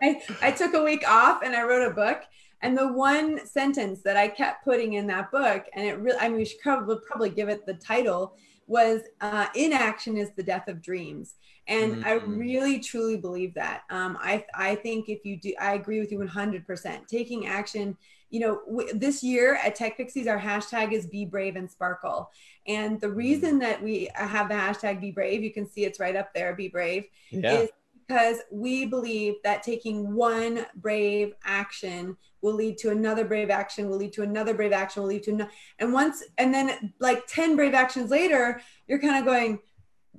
[0.00, 2.22] I, I took a week off and I wrote a book.
[2.62, 6.28] And the one sentence that I kept putting in that book, and it really, I
[6.28, 10.68] mean, we should probably probably give it the title, was uh, "Inaction is the death
[10.68, 11.34] of dreams."
[11.66, 12.06] And mm-hmm.
[12.06, 13.82] I really truly believe that.
[13.90, 17.06] Um, I I think if you do, I agree with you 100%.
[17.06, 17.96] Taking action
[18.34, 22.32] you know, w- this year at Tech Pixies, our hashtag is Be Brave and Sparkle.
[22.66, 23.16] And the mm-hmm.
[23.16, 26.52] reason that we have the hashtag Be Brave, you can see it's right up there,
[26.56, 27.60] Be Brave, yeah.
[27.60, 27.70] is
[28.08, 33.98] because we believe that taking one brave action will lead to another brave action, will
[33.98, 35.50] lead to another brave action, will lead to another.
[35.78, 39.60] And once, and then like 10 brave actions later, you're kind of going,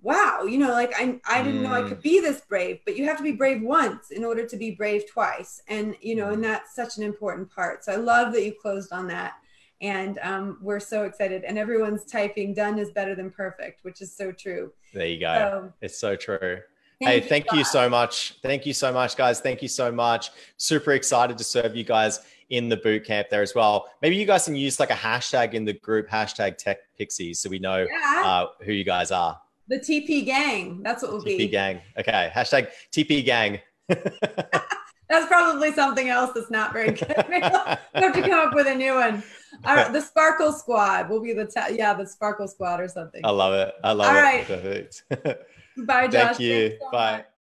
[0.02, 2.04] wow, you know, like I, I didn't know I could mm.
[2.04, 5.10] be this brave, but you have to be brave once in order to be brave
[5.10, 5.62] twice.
[5.68, 6.44] And, you know, and mm.
[6.44, 7.84] that's such an important part.
[7.84, 9.34] So I love that you closed on that.
[9.82, 11.44] And um, we're so excited.
[11.44, 14.72] And everyone's typing done is better than perfect, which is so true.
[14.94, 15.34] There you go.
[15.34, 16.60] So, it's so true.
[17.02, 18.38] Thank hey, you thank you so much.
[18.42, 19.42] Thank you so much, guys.
[19.42, 20.32] Thank you so much.
[20.56, 23.90] Super excited to serve you guys in the boot camp there as well.
[24.02, 27.50] Maybe you guys can use like a hashtag in the group, hashtag Tech Pixies, so
[27.50, 28.24] we know yeah.
[28.24, 29.42] uh, who you guys are.
[29.68, 30.82] The TP gang.
[30.84, 31.48] That's what we'll TP be.
[31.48, 31.82] TP gang.
[31.98, 32.32] Okay.
[32.34, 33.60] Hashtag TP gang.
[35.10, 37.26] that's probably something else that's not very good.
[37.30, 39.24] we have to come up with a new one.
[39.64, 43.22] All right, the Sparkle Squad will be the te- yeah the Sparkle Squad or something.
[43.24, 43.74] I love it.
[43.84, 44.18] I love All it.
[44.18, 44.46] All right.
[44.46, 45.04] Perfect.
[45.86, 46.38] Bye, Josh.
[46.38, 46.78] Thank you.
[46.80, 47.12] So Bye.
[47.18, 47.26] Much.